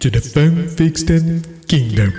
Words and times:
To 0.00 0.10
the 0.10 0.18
Fanfiction 0.18 1.42
Kingdom. 1.68 2.10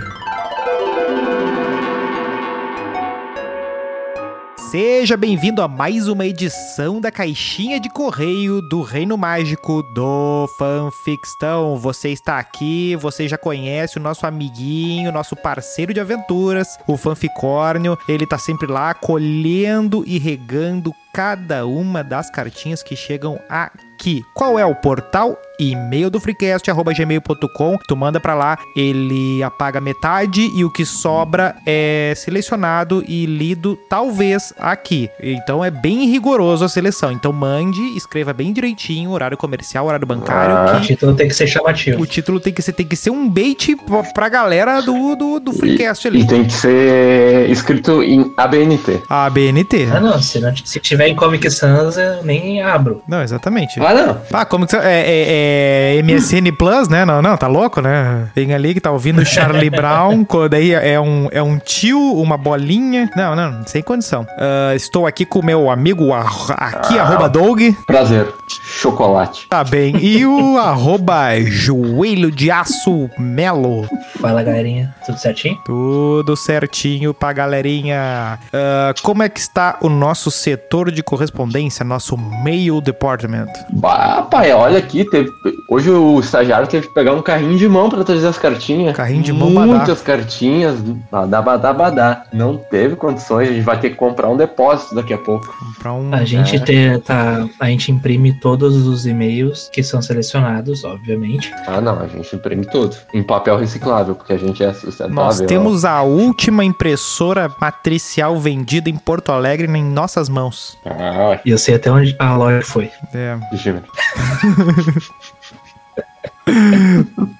Seja 4.69 5.17
bem-vindo 5.17 5.63
a 5.63 5.67
mais 5.67 6.07
uma 6.07 6.27
edição 6.27 7.01
da 7.01 7.09
Caixinha 7.09 7.79
de 7.79 7.89
Correio 7.89 8.61
do 8.61 8.83
Reino 8.83 9.17
Mágico 9.17 9.81
do 9.95 10.47
Fanfictão. 10.59 11.75
Você 11.77 12.09
está 12.09 12.37
aqui, 12.37 12.95
você 12.97 13.27
já 13.27 13.37
conhece 13.37 13.97
o 13.97 14.01
nosso 14.01 14.27
amiguinho, 14.27 15.11
nosso 15.11 15.35
parceiro 15.35 15.91
de 15.91 15.99
aventuras, 15.99 16.77
o 16.87 16.95
Fanficórnio. 16.95 17.97
Ele 18.07 18.27
tá 18.27 18.37
sempre 18.37 18.67
lá 18.67 18.93
colhendo 18.93 20.03
e 20.05 20.19
regando 20.19 20.93
cada 21.13 21.65
uma 21.65 22.03
das 22.03 22.29
cartinhas 22.29 22.83
que 22.83 22.95
chegam 22.95 23.39
aqui. 23.49 24.21
Qual 24.35 24.57
é 24.57 24.65
o 24.65 24.75
portal? 24.75 25.35
E-mail 25.61 26.09
do 26.09 26.19
freecast@gmail.com. 26.19 27.77
Tu 27.87 27.95
manda 27.95 28.19
pra 28.19 28.33
lá, 28.33 28.57
ele 28.75 29.41
apaga 29.43 29.79
metade 29.81 30.49
e 30.55 30.63
o 30.65 30.69
que 30.69 30.85
sobra 30.85 31.55
é 31.65 32.13
selecionado 32.15 33.03
e 33.07 33.25
lido 33.25 33.77
talvez 33.89 34.53
aqui. 34.59 35.09
Então 35.21 35.63
é 35.63 35.69
bem 35.71 36.05
rigoroso 36.09 36.65
a 36.65 36.69
seleção. 36.69 37.11
Então 37.11 37.31
mande, 37.31 37.81
escreva 37.95 38.33
bem 38.33 38.51
direitinho, 38.53 39.11
horário 39.11 39.37
comercial, 39.37 39.85
horário 39.85 40.05
bancário. 40.07 40.55
Ah, 40.55 40.71
que 40.71 40.77
o 40.77 40.81
título 40.87 41.15
tem 41.15 41.27
que 41.27 41.33
ser 41.35 41.47
chamativo. 41.47 42.01
o 42.01 42.05
título 42.05 42.39
tem 42.39 42.53
que 42.53 42.61
ser, 42.61 42.73
tem 42.73 42.85
que 42.85 42.95
ser 42.95 43.09
um 43.09 43.29
bait 43.29 43.75
pra, 43.75 44.03
pra 44.03 44.29
galera 44.29 44.81
do, 44.81 45.15
do, 45.15 45.39
do 45.39 45.53
Freecast 45.53 46.07
ali. 46.07 46.21
E 46.21 46.27
tem 46.27 46.43
que 46.45 46.53
ser 46.53 47.49
escrito 47.49 48.01
em 48.03 48.31
ABNT. 48.37 49.01
A 49.09 49.29
BNT. 49.29 49.87
Ah, 49.93 49.99
não. 49.99 50.21
Se, 50.21 50.39
não, 50.39 50.55
se 50.55 50.79
tiver 50.79 51.07
em 51.07 51.15
Comic 51.15 51.49
Sans, 51.51 51.97
eu 51.97 52.23
nem 52.23 52.61
abro. 52.61 53.01
Não, 53.07 53.21
exatamente. 53.21 53.79
Ah, 53.79 53.93
não. 53.93 54.21
Ah, 54.31 54.45
como 54.45 54.65
que 54.65 54.71
você. 54.71 54.77
É, 54.77 54.81
é- 54.83 55.50
é 55.51 56.01
MSN 56.03 56.51
Plus, 56.57 56.87
né? 56.87 57.03
Não, 57.03 57.21
não, 57.21 57.35
tá 57.35 57.47
louco, 57.47 57.81
né? 57.81 58.29
Tem 58.33 58.53
ali 58.53 58.73
que 58.73 58.79
tá 58.79 58.91
ouvindo 58.91 59.25
Charlie 59.25 59.69
Brown, 59.71 60.25
daí 60.49 60.71
é 60.71 60.99
um, 60.99 61.27
é 61.31 61.41
um 61.43 61.57
tio, 61.57 61.99
uma 61.99 62.37
bolinha. 62.37 63.09
Não, 63.15 63.35
não, 63.35 63.65
sem 63.65 63.81
condição. 63.81 64.25
Ah, 64.37 64.73
estou 64.75 65.05
aqui 65.05 65.25
com 65.25 65.39
o 65.39 65.45
meu 65.45 65.69
amigo 65.69 66.13
aqui, 66.13 66.97
arroba 66.97 67.27
Doug. 67.27 67.61
Prazer. 67.85 68.27
Chocolate. 68.47 69.47
Tá 69.49 69.63
bem. 69.63 69.95
E 69.97 70.25
o 70.25 70.57
arroba 70.59 71.39
joelho 71.41 72.31
de 72.31 72.49
aço 72.49 73.09
melo. 73.17 73.87
Fala, 74.19 74.43
galerinha. 74.43 74.93
Tudo 75.05 75.17
certinho? 75.17 75.57
Tudo 75.65 76.35
certinho 76.35 77.13
pra 77.13 77.33
galerinha. 77.33 78.39
Ah, 78.53 78.93
como 79.01 79.23
é 79.23 79.29
que 79.29 79.39
está 79.39 79.77
o 79.81 79.89
nosso 79.89 80.31
setor 80.31 80.91
de 80.91 81.03
correspondência, 81.03 81.83
nosso 81.83 82.17
mail 82.17 82.79
department? 82.81 83.47
Bah, 83.71 84.27
pai, 84.29 84.51
olha 84.53 84.77
aqui. 84.77 85.03
Teve... 85.05 85.29
Hoje 85.67 85.89
o 85.89 86.19
estagiário 86.19 86.67
teve 86.67 86.87
que 86.87 86.93
pegar 86.93 87.13
um 87.13 87.21
carrinho 87.21 87.57
de 87.57 87.67
mão 87.67 87.89
pra 87.89 88.03
trazer 88.03 88.27
as 88.27 88.37
cartinhas. 88.37 88.95
Carrinho 88.95 89.23
de 89.23 89.33
mão, 89.33 89.51
badá. 89.53 89.65
Muitas 89.77 90.01
cartinhas. 90.01 90.79
Badá, 91.11 91.41
badá, 91.41 91.73
badá. 91.73 92.23
Não 92.31 92.57
teve 92.57 92.95
condições. 92.95 93.49
A 93.49 93.53
gente 93.53 93.63
vai 93.63 93.79
ter 93.79 93.89
que 93.89 93.95
comprar 93.95 94.29
um 94.29 94.37
depósito 94.37 94.93
daqui 94.93 95.13
a 95.13 95.17
pouco. 95.17 95.47
Um. 95.83 96.13
A 96.13 96.23
gente 96.23 96.57
É. 96.57 96.59
te- 96.59 96.99
tá, 96.99 97.47
a 97.59 97.65
gente 97.67 97.91
imprime 97.91 98.39
todos 98.39 98.85
os 98.85 99.07
e-mails 99.07 99.67
que 99.73 99.81
são 99.81 99.99
selecionados, 100.01 100.83
obviamente. 100.83 101.51
Ah, 101.65 101.81
não. 101.81 101.99
A 101.99 102.07
gente 102.07 102.35
imprime 102.35 102.65
tudo. 102.65 102.95
Em 103.13 103.23
papel 103.23 103.57
reciclável, 103.57 104.13
porque 104.13 104.33
a 104.33 104.37
gente 104.37 104.63
é 104.63 104.71
sustentável. 104.73 105.15
Nós 105.15 105.41
ó. 105.41 105.45
temos 105.45 105.85
a 105.85 106.03
última 106.03 106.63
impressora 106.63 107.49
matricial 107.59 108.37
vendida 108.39 108.89
em 108.91 108.95
Porto 108.95 109.31
Alegre 109.31 109.67
em 109.67 109.83
nossas 109.83 110.29
mãos. 110.29 110.77
Ah, 110.85 111.39
E 111.43 111.49
eu 111.49 111.57
sei 111.57 111.75
até 111.75 111.91
onde 111.91 112.15
a 112.19 112.35
loja 112.35 112.61
foi. 112.63 112.91
É. 113.13 113.37
deixa 113.49 113.69
eu 113.69 113.73
ver. 113.75 113.83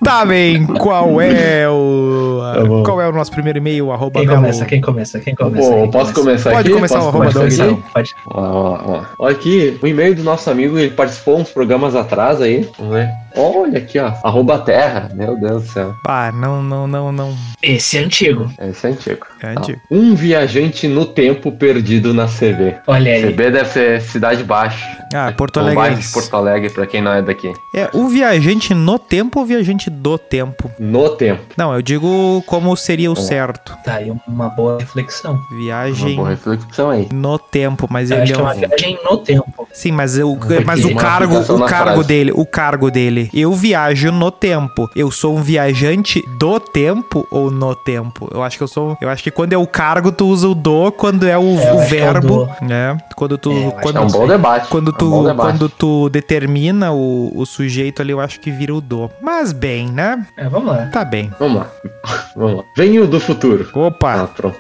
Tá 0.04 0.26
bem, 0.26 0.66
qual 0.66 1.22
é 1.22 1.68
o. 1.70 2.40
Tá 2.42 2.84
qual 2.86 3.02
é 3.02 3.08
o 3.08 3.12
nosso 3.12 3.32
primeiro 3.32 3.60
e-mail? 3.60 3.92
Arroba 3.92 4.20
Quem 4.20 4.28
começa? 4.28 4.66
Quem 4.66 4.82
começa? 4.82 5.20
Quem 5.20 5.36
começa? 5.36 5.70
Pô, 5.70 5.76
Quem 5.82 5.92
posso 5.92 6.14
começa? 6.14 6.22
começar 6.22 6.52
Pode 6.52 6.68
aqui? 6.68 6.74
começar, 6.76 6.96
Posso 6.96 7.08
arroba 7.10 7.32
começar 7.34 7.66
aqui? 7.66 7.84
Pode. 7.94 8.16
Ó, 8.28 8.42
ó, 8.42 8.80
ó. 8.88 9.02
Olha 9.20 9.36
aqui, 9.36 9.78
o 9.82 9.88
e-mail 9.88 10.16
do 10.16 10.24
nosso 10.24 10.50
amigo, 10.50 10.78
ele 10.80 10.92
participou 10.92 11.38
uns 11.40 11.50
programas 11.50 11.96
atrás 11.96 12.42
aí. 12.42 12.68
Vamos 12.78 12.94
ver. 12.96 13.10
Olha 13.36 13.78
aqui, 13.78 13.98
ó. 14.00 14.12
Arroba 14.24 14.60
Terra. 14.60 15.10
Meu 15.14 15.38
Deus 15.40 15.64
do 15.64 15.70
céu. 15.70 15.96
Ah, 16.08 16.32
não, 16.32 16.62
não, 16.62 16.88
não, 16.88 17.12
não. 17.12 17.36
Esse 17.62 17.98
é 17.98 18.02
antigo. 18.02 18.52
Esse 18.60 18.88
é 18.88 18.90
antigo. 18.92 19.26
É 19.42 19.48
antigo. 19.50 19.80
Um 19.90 20.16
viajante 20.16 20.88
no 20.88 21.06
tempo 21.06 21.52
perdido 21.52 22.14
na 22.14 22.26
CB. 22.28 22.76
Olha 22.88 23.14
aí. 23.14 23.22
CB 23.32 23.52
deve 23.52 23.70
ser 23.70 24.02
Cidade 24.02 24.44
Baixa. 24.44 25.02
Ah, 25.14 25.32
Porto 25.36 25.58
Ou 25.58 25.64
Alegre. 25.64 25.82
bairro 25.82 26.00
de 26.02 26.08
Porto 26.08 26.36
Alegre, 26.36 26.70
pra 26.70 26.86
quem 26.88 27.02
não 27.02 27.12
é 27.12 27.22
daqui. 27.22 27.52
É 27.76 27.90
o 27.94 28.08
viajante 28.08 28.74
no 28.74 28.98
tempo 28.98 29.40
ou 29.40 29.46
viajante 29.46 29.90
do 29.90 30.18
tempo? 30.18 30.72
No 30.80 31.10
tempo. 31.10 31.42
Não, 31.58 31.74
eu 31.74 31.82
digo 31.82 32.42
como 32.48 32.76
seria 32.78 33.10
o 33.12 33.14
É. 33.18 33.22
certo. 33.22 33.78
Tá 33.84 33.96
aí 33.96 34.12
uma 34.28 34.50
boa 34.50 34.78
reflexão. 34.80 35.34
Uma 35.34 35.58
Viagem 35.58 36.16
boa 36.16 36.30
reflexão 36.30 36.90
aí. 36.90 37.08
no 37.12 37.38
tempo, 37.38 37.88
mas 37.90 38.10
Eu 38.10 38.18
ele 38.18 38.24
acho 38.24 38.32
é 38.32 38.36
que 38.36 38.40
é 38.42 38.44
uma 38.44 38.54
um... 38.54 38.58
viagem 38.60 39.00
no 39.04 39.18
tempo. 39.18 39.68
Sim, 39.74 39.92
mas, 39.92 40.18
eu, 40.18 40.38
mas 40.66 40.84
o 40.86 40.90
uma 40.90 41.02
cargo, 41.02 41.38
o 41.40 41.66
cargo 41.66 41.92
frase. 41.94 42.08
dele, 42.08 42.32
o 42.34 42.46
cargo 42.46 42.90
dele. 42.92 43.21
Eu 43.34 43.54
viajo 43.54 44.12
no 44.12 44.32
tempo. 44.32 44.90
Eu 44.96 45.12
sou 45.12 45.38
um 45.38 45.42
viajante 45.42 46.24
do 46.38 46.60
tempo 46.60 47.28
ou 47.30 47.52
no 47.52 47.76
tempo? 47.76 48.30
Eu 48.34 48.44
acho 48.44 48.58
que 48.58 48.64
eu 48.64 48.68
sou, 48.68 48.98
eu 49.02 49.10
acho 49.10 49.24
que 49.24 49.32
quando 49.32 49.54
é 49.54 49.58
o 49.58 49.68
cargo 49.68 50.12
tu 50.12 50.28
usa 50.28 50.48
o 50.48 50.56
do, 50.56 50.92
quando 50.92 51.28
é 51.28 51.38
o, 51.38 51.42
É, 51.42 51.46
eu 51.46 51.56
o 51.56 51.58
que 51.60 51.68
é 51.68 51.74
o 51.74 51.80
verbo, 51.88 52.50
né? 52.62 52.98
Quando 53.16 53.38
tu 53.38 53.52
É, 53.52 53.56
eu 53.66 53.68
acho 53.70 53.82
quando, 53.82 53.98
É 53.98 54.02
um 54.02 54.08
bom 54.08 54.28
debate. 54.28 54.68
quando 54.70 54.92
É 54.92 54.94
um 54.94 54.98
tu 54.98 55.10
bom 55.10 55.24
debate. 55.26 55.50
quando 55.50 55.70
tu 55.70 56.10
determina 56.10 56.92
o, 56.92 57.32
o 57.36 57.46
sujeito 57.46 58.02
ali, 58.02 58.12
eu 58.12 58.20
acho 58.20 58.40
que 58.40 58.50
vira 58.52 58.74
o 58.74 58.82
do. 58.82 59.10
Mas 59.22 59.52
bem, 59.54 59.88
né? 59.92 60.26
É, 60.38 60.48
vamos 60.50 60.68
lá. 60.72 60.88
Tá 60.92 61.04
bem. 61.06 61.32
Vamos 61.40 61.58
lá. 61.58 61.68
Vamos 62.36 62.58
lá. 62.58 62.64
Venho 62.78 63.06
do 63.08 63.20
futuro. 63.20 63.68
Ah, 63.76 63.80
Opa, 63.80 64.28
pronto. 64.36 64.58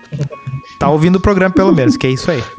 tá 0.79 0.89
ouvindo 0.89 1.15
o 1.15 1.19
programa 1.21 1.53
pelo 1.53 1.73
menos, 1.73 1.95
que 1.95 2.05
é 2.05 2.09
isso 2.11 2.29
aí. 2.29 2.43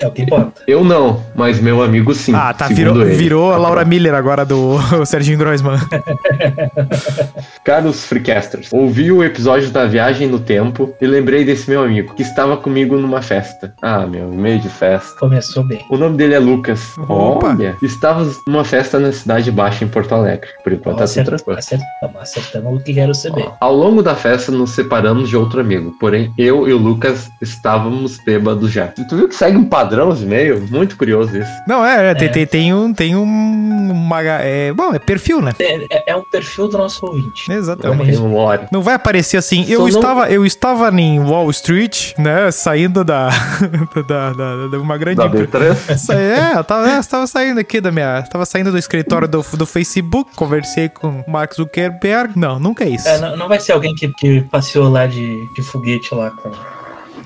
É. 0.00 0.04
É 0.04 0.06
o 0.08 0.10
que 0.12 0.22
importa. 0.22 0.62
Eu 0.66 0.82
não, 0.84 1.22
mas 1.34 1.60
meu 1.60 1.82
amigo 1.82 2.14
sim. 2.14 2.32
Ah, 2.34 2.52
tá, 2.54 2.68
virou, 2.68 3.00
ele. 3.02 3.14
virou 3.14 3.50
a 3.50 3.54
Tá 3.54 3.58
Laura. 3.58 3.84
Miller 3.84 4.14
agora 4.14 4.44
do 4.44 4.76
Serginho 5.20 5.38
Groisman. 5.38 5.78
Caros 7.62 8.06
Freecasters, 8.06 8.72
ouvi 8.72 9.12
o 9.12 9.22
episódio 9.22 9.68
da 9.70 9.84
viagem 9.84 10.26
no 10.26 10.38
tempo 10.38 10.94
e 10.98 11.06
lembrei 11.06 11.44
desse 11.44 11.68
meu 11.68 11.82
amigo, 11.82 12.14
que 12.14 12.22
estava 12.22 12.56
comigo 12.56 12.96
numa 12.96 13.20
festa. 13.20 13.74
Ah, 13.82 14.06
meu, 14.06 14.28
meio 14.28 14.58
de 14.60 14.70
festa. 14.70 15.18
Começou 15.18 15.62
bem. 15.62 15.84
O 15.90 15.98
nome 15.98 16.16
dele 16.16 16.32
é 16.34 16.38
Lucas. 16.38 16.96
Opa. 16.96 17.48
Olha, 17.48 17.76
estávamos 17.82 18.38
numa 18.46 18.64
festa 18.64 18.98
na 18.98 19.12
Cidade 19.12 19.50
Baixa, 19.50 19.84
em 19.84 19.88
Porto 19.88 20.14
Alegre. 20.14 20.48
Por 20.64 20.72
enquanto 20.72 20.96
tá 20.96 21.04
tudo 21.04 21.34
Acertamos, 21.34 21.58
acertamos, 21.58 22.16
acertamos 22.22 22.80
o 22.80 22.82
que 22.82 22.98
era 22.98 23.12
o 23.12 23.14
CB. 23.14 23.46
Ao 23.60 23.74
longo 23.74 24.02
da 24.02 24.14
festa, 24.14 24.50
nos 24.50 24.70
separamos 24.70 25.28
de 25.28 25.36
outro 25.36 25.60
amigo. 25.60 25.94
Porém, 26.00 26.32
eu 26.38 26.66
e 26.66 26.72
o 26.72 26.78
Lucas 26.78 27.28
estávamos 27.42 28.16
bêbados 28.24 28.72
já. 28.72 28.86
Tu 28.88 29.14
viu 29.14 29.28
que 29.28 29.34
segue 29.34 29.58
um 29.58 29.66
padrão 29.66 30.08
os 30.08 30.22
e-mails? 30.22 30.70
Muito 30.70 30.96
curioso 30.96 31.36
isso. 31.36 31.50
Não, 31.68 31.84
é, 31.84 32.10
é, 32.10 32.14
Tem, 32.14 32.28
É. 32.28 32.30
tem, 32.30 32.46
tem 32.46 32.74
um. 32.74 32.94
Tem 32.94 33.14
um. 33.14 33.60
Uma, 33.90 34.22
é, 34.22 34.72
bom, 34.72 34.94
é 34.94 34.98
perfil, 35.10 35.42
né? 35.42 35.52
É, 35.58 35.86
é- 35.90 36.04
é 36.12 36.16
um 36.16 36.22
perfil 36.22 36.68
do 36.68 36.78
nosso 36.78 37.04
ouvinte. 37.04 37.50
Exatamente. 37.50 38.16
Um 38.18 38.32
lore. 38.32 38.66
Não 38.70 38.80
vai 38.80 38.94
aparecer 38.94 39.36
assim. 39.36 39.64
Eu 39.68 39.80
Só 39.80 39.88
não- 39.88 39.88
estava, 40.00 40.30
eu 40.30 40.46
estava 40.46 40.88
em 41.00 41.18
Wall 41.18 41.50
Street, 41.50 42.12
né? 42.16 42.50
Saindo 42.52 43.02
da. 43.04 43.28
da, 44.06 44.32
da, 44.32 44.66
da 44.68 44.78
uma 44.78 44.96
grande. 44.96 45.16
Da 45.16 45.26
empre- 45.26 45.46
B3? 45.46 45.96
Sa- 45.98 46.14
É, 46.14 46.52
eu 46.56 46.62
tava, 46.62 46.88
eu 46.88 47.04
tava 47.04 47.26
saindo 47.26 47.58
aqui 47.58 47.80
da 47.80 47.90
minha. 47.90 48.22
Tava 48.22 48.44
saindo 48.46 48.70
do 48.70 48.78
escritório 48.78 49.26
do, 49.26 49.44
do 49.54 49.66
Facebook, 49.66 50.30
conversei 50.36 50.88
com 50.88 51.24
o 51.26 51.30
Mark 51.30 51.54
Zuckerberg. 51.54 52.38
Não, 52.38 52.60
nunca 52.60 52.84
é 52.84 52.90
isso. 52.90 53.08
É, 53.08 53.18
não, 53.18 53.36
não 53.36 53.48
vai 53.48 53.58
ser 53.58 53.72
alguém 53.72 53.94
que, 53.94 54.06
que 54.14 54.42
passeou 54.42 54.88
lá 54.88 55.06
de, 55.06 55.44
de 55.54 55.62
foguete 55.62 56.14
lá 56.14 56.30
com. 56.30 56.50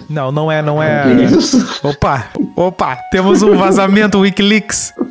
Não, 0.09 0.31
não 0.31 0.51
é, 0.53 0.61
não 0.63 0.83
é. 0.83 1.05
Opa, 1.83 2.29
opa, 2.57 2.97
temos 3.11 3.43
um 3.43 3.57
vazamento 3.57 4.19
Wikileaks. 4.21 4.93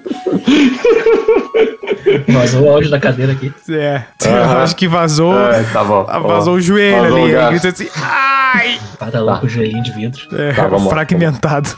Vazou 2.27 2.63
o 2.63 2.69
áudio 2.69 2.89
da 2.89 2.99
cadeira 2.99 3.31
aqui. 3.33 3.51
É, 3.69 4.03
Aham. 4.29 4.63
acho 4.63 4.75
que 4.75 4.87
vazou. 4.87 5.37
É, 5.37 5.63
tá 5.73 5.83
bom. 5.83 6.05
Ah, 6.07 6.19
Vazou 6.19 6.53
Ó, 6.53 6.57
o 6.57 6.61
joelho 6.61 7.01
vazou 7.01 7.17
ali. 7.23 7.35
o 7.35 7.39
aí 7.41 7.49
grita 7.51 7.67
assim, 7.69 7.87
ai! 7.95 8.79
Cada 8.99 9.21
louco 9.21 9.41
com 9.41 9.45
o 9.47 9.49
joelhinho 9.49 9.83
de 9.83 9.91
vidro. 9.91 10.21
É, 10.37 10.53
Tá, 10.53 10.67
vamos 10.67 10.89
fragmentado. 10.91 11.69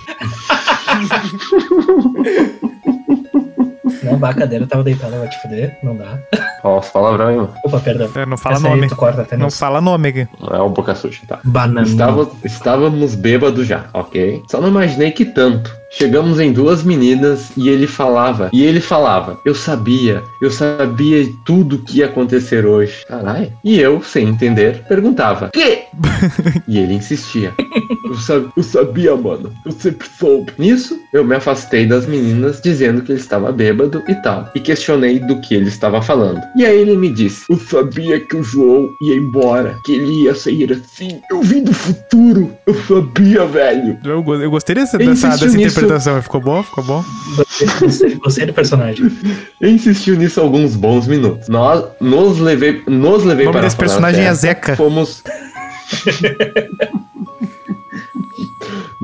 Não, 4.03 4.17
vá, 4.17 4.29
a 4.29 4.33
cadeira 4.33 4.67
tava 4.67 4.83
deitada, 4.83 5.17
vai 5.17 5.27
te 5.27 5.41
fuder. 5.41 5.77
Não 5.83 5.95
dá. 5.95 6.17
Ó, 6.65 6.79
os 6.79 6.89
palavrão 6.89 7.27
aí, 7.27 7.35
mano. 7.35 7.53
Opa, 7.63 7.79
perdão. 7.79 8.09
É, 8.15 8.25
não 8.25 8.37
fala 8.37 8.55
Essa 8.55 8.67
aí 8.67 8.75
nome. 8.75 8.87
tu 8.89 8.95
corta 8.95 9.21
até 9.21 9.37
Não 9.37 9.51
fala 9.51 9.79
nome 9.79 10.09
aqui. 10.09 10.27
Não 10.41 10.49
é 10.57 10.59
o 10.59 10.69
boca 10.69 10.95
suja, 10.95 11.19
tá? 11.27 11.39
Banana. 11.43 11.85
Estava, 11.85 12.27
estávamos 12.43 13.13
bêbados 13.13 13.67
já, 13.67 13.85
ok? 13.93 14.41
Só 14.49 14.59
não 14.59 14.69
imaginei 14.69 15.11
que 15.11 15.25
tanto. 15.25 15.71
Chegamos 15.91 16.39
em 16.39 16.51
duas 16.51 16.83
meninas 16.83 17.51
e 17.55 17.69
ele 17.69 17.87
falava, 17.87 18.49
e 18.51 18.63
ele 18.63 18.81
falava, 18.81 19.37
eu 19.45 19.55
sabia, 19.55 20.21
eu 20.41 20.51
sabia 20.51 21.25
tudo 21.45 21.77
que 21.77 21.99
ia 21.99 22.07
acontecer 22.07 22.65
hoje. 22.65 23.05
Caralho. 23.07 23.53
E 23.63 23.79
eu, 23.79 24.01
sem 24.01 24.27
entender, 24.27 24.83
perguntava, 24.89 25.49
que? 25.53 25.83
e 26.67 26.79
ele 26.79 26.95
insistia. 26.95 27.53
Eu, 28.03 28.15
sa- 28.15 28.43
eu 28.57 28.63
sabia, 28.63 29.15
mano. 29.15 29.53
Eu 29.65 29.71
sempre 29.71 30.07
soube. 30.19 30.51
Nisso, 30.57 30.99
eu 31.13 31.23
me 31.23 31.35
afastei 31.35 31.85
das 31.85 32.05
meninas, 32.05 32.59
dizendo 32.61 33.01
que 33.01 33.11
ele 33.11 33.19
estava 33.19 33.51
bêbado 33.51 34.03
e 34.07 34.15
tal. 34.15 34.49
E 34.53 34.59
questionei 34.59 35.19
do 35.19 35.39
que 35.39 35.53
ele 35.55 35.69
estava 35.69 36.01
falando. 36.01 36.41
E 36.55 36.65
aí 36.65 36.77
ele 36.77 36.95
me 36.95 37.09
disse: 37.09 37.45
Eu 37.49 37.59
sabia 37.59 38.19
que 38.19 38.35
o 38.35 38.43
João 38.43 38.89
ia 39.01 39.15
embora, 39.15 39.77
que 39.83 39.93
ele 39.93 40.23
ia 40.23 40.33
sair 40.33 40.71
assim. 40.71 41.21
Eu 41.29 41.41
vim 41.41 41.63
do 41.63 41.73
futuro. 41.73 42.55
Eu 42.65 42.73
sabia, 42.83 43.45
velho. 43.45 43.99
Eu, 44.03 44.23
eu 44.41 44.49
gostei 44.49 44.75
dessa, 44.75 44.97
dessa, 44.97 45.29
dessa 45.29 45.47
interpretação. 45.47 46.21
Ficou 46.21 46.39
bom? 46.39 46.63
Ficou 46.63 46.83
bom? 46.83 47.03
Gostei, 47.79 48.15
gostei 48.15 48.45
do 48.45 48.53
personagem. 48.53 49.11
Eu 49.59 49.69
insistiu 49.69 50.15
nisso 50.15 50.39
alguns 50.39 50.75
bons 50.75 51.07
minutos. 51.07 51.47
Nós 51.47 51.85
nos 51.99 52.39
levei, 52.39 52.81
nos 52.87 53.23
levei 53.23 53.45
O 53.45 53.47
nome 53.47 53.57
para 53.57 53.65
desse 53.65 53.75
personagem 53.77 54.21
é 54.21 54.29
festa. 54.29 54.41
Zeca. 54.41 54.75
Fomos. 54.75 55.23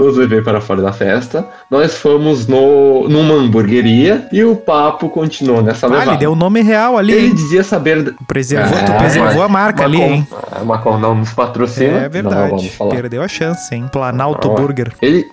Nos 0.01 0.17
levei 0.17 0.41
para 0.41 0.59
fora 0.59 0.81
da 0.81 0.91
festa. 0.91 1.47
Nós 1.69 1.95
fomos 1.97 2.47
no, 2.47 3.07
numa 3.07 3.35
hamburgueria 3.35 4.27
e 4.31 4.43
o 4.43 4.55
papo 4.55 5.09
continuou 5.09 5.61
nessa 5.61 5.85
Ah, 5.85 5.89
levada. 5.89 6.11
ele 6.11 6.17
deu 6.17 6.31
o 6.31 6.35
nome 6.35 6.61
real 6.61 6.97
ali, 6.97 7.13
Ele 7.13 7.27
hein? 7.27 7.35
dizia 7.35 7.63
saber. 7.63 8.15
Preservou, 8.27 8.77
tu 8.85 8.91
É, 8.91 8.97
preservou 8.97 9.33
mas- 9.33 9.41
a 9.41 9.47
marca 9.47 9.83
ali, 9.83 9.97
Macon- 9.99 10.11
hein? 10.13 10.27
A 10.51 10.63
Macon 10.63 10.97
não 10.97 11.15
nos 11.15 11.31
patrocina. 11.33 11.97
É 11.99 12.03
Não 12.03 12.09
verdade. 12.09 12.69
falar. 12.71 12.95
Perdeu 12.95 13.21
a 13.21 13.27
chance, 13.27 13.73
hein? 13.75 13.85
Planalto 13.91 14.47
Não, 14.47 14.55
é. 14.55 14.59
Burger. 14.61 14.91
Ele. 15.01 15.25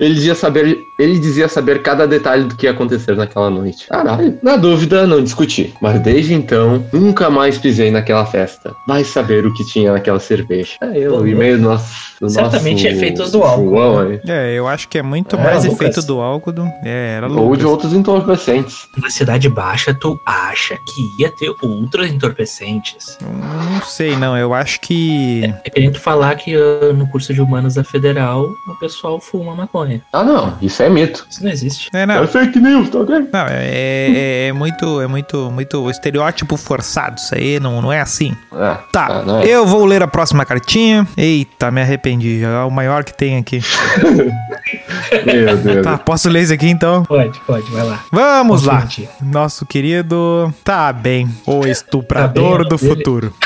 Ele 0.00 0.14
dizia, 0.14 0.34
saber, 0.34 0.86
ele 0.98 1.18
dizia 1.18 1.48
saber 1.48 1.82
cada 1.82 2.06
detalhe 2.06 2.44
do 2.44 2.54
que 2.56 2.66
ia 2.66 2.70
acontecer 2.72 3.16
naquela 3.16 3.50
noite. 3.50 3.86
Caralho. 3.88 4.38
Na 4.42 4.56
dúvida, 4.56 5.06
não 5.06 5.22
discuti. 5.22 5.74
Mas 5.80 6.00
desde 6.00 6.34
então, 6.34 6.84
nunca 6.92 7.28
mais 7.30 7.58
pisei 7.58 7.90
naquela 7.90 8.24
festa. 8.26 8.74
Vai 8.86 9.04
saber 9.04 9.46
o 9.46 9.52
que 9.54 9.64
tinha 9.64 9.92
naquela 9.92 10.20
cerveja. 10.20 10.72
É 10.80 10.98
eu, 10.98 11.26
e 11.26 11.34
meio 11.34 11.56
do 11.58 11.64
nosso. 11.64 12.08
Do 12.20 12.28
Certamente 12.28 12.82
nosso 12.84 12.96
efeitos 12.96 13.30
do 13.30 13.42
álcool, 13.44 13.70
João 13.70 13.98
aí. 14.00 14.20
É, 14.26 14.52
eu 14.52 14.66
acho 14.66 14.88
que 14.88 14.98
é 14.98 15.02
muito 15.02 15.36
É, 15.36 15.38
mais 15.42 15.64
Lucas. 15.64 15.80
efeito 15.80 16.02
do 16.06 16.20
álcool 16.20 16.50
do... 16.50 16.64
É, 16.84 17.14
era 17.16 17.28
Ou 17.28 17.44
Lucas. 17.44 17.58
de 17.58 17.66
outros 17.66 17.92
entorpecentes. 17.92 18.88
Na 19.00 19.08
cidade 19.08 19.48
baixa, 19.48 19.94
tu 19.94 20.18
acha 20.26 20.74
que 20.74 21.22
ia 21.22 21.30
ter 21.30 21.48
outros 21.62 22.10
entorpecentes? 22.10 23.16
Não 23.22 23.80
sei, 23.82 24.16
não. 24.16 24.36
Eu 24.36 24.52
acho 24.52 24.80
que... 24.80 25.44
É 25.64 25.70
que 25.70 25.78
nem 25.80 25.92
tu 25.92 26.00
falar 26.00 26.34
que 26.34 26.56
ah, 26.56 26.92
no 26.92 27.06
curso 27.08 27.32
de 27.32 27.40
humanos 27.40 27.74
da 27.74 27.84
Federal 27.84 28.44
o 28.66 28.74
pessoal 28.80 29.20
fuma 29.20 29.54
maconha. 29.54 29.87
Ah, 30.12 30.24
não. 30.24 30.56
Isso 30.62 30.82
é 30.82 30.88
mito. 30.88 31.26
Isso 31.30 31.42
não 31.44 31.50
existe. 31.50 31.88
É, 31.94 32.02
É 32.02 32.06
não. 32.06 32.26
fake 32.26 32.58
news, 32.60 32.88
tá 32.90 32.98
ok? 33.00 33.28
Não, 33.32 33.46
é, 33.48 33.68
é, 33.68 34.46
é 34.48 34.52
muito, 34.52 35.00
é 35.00 35.06
muito, 35.06 35.50
muito 35.50 35.90
estereótipo 35.90 36.56
forçado. 36.56 37.16
Isso 37.18 37.34
aí 37.34 37.60
não, 37.60 37.80
não 37.82 37.92
é 37.92 38.00
assim. 38.00 38.34
É. 38.52 38.76
Tá, 38.92 39.06
Ah, 39.10 39.22
não 39.22 39.40
é. 39.40 39.46
eu 39.46 39.66
vou 39.66 39.84
ler 39.84 40.02
a 40.02 40.08
próxima 40.08 40.44
cartinha. 40.44 41.06
Eita, 41.16 41.70
me 41.70 41.80
arrependi. 41.80 42.42
É 42.42 42.64
o 42.64 42.70
maior 42.70 43.04
que 43.04 43.16
tem 43.16 43.36
aqui. 43.36 43.60
Meu 45.24 45.56
Deus. 45.56 45.84
Tá, 45.84 45.98
posso 45.98 46.28
ler 46.28 46.42
isso 46.42 46.52
aqui 46.52 46.68
então? 46.68 47.02
Pode, 47.04 47.38
pode, 47.40 47.70
vai 47.70 47.82
lá. 47.84 48.04
Vamos 48.12 48.62
lá. 48.64 48.82
Confia 48.82 49.04
em 49.04 49.08
ti. 49.08 49.24
Nosso 49.24 49.64
querido. 49.66 50.52
Tá 50.64 50.92
bem. 50.92 51.28
O 51.46 51.66
estuprador 51.66 52.58
Tá 52.58 52.64
bem, 52.64 52.68
do 52.68 52.76
dele. 52.76 52.94
futuro. 52.96 53.34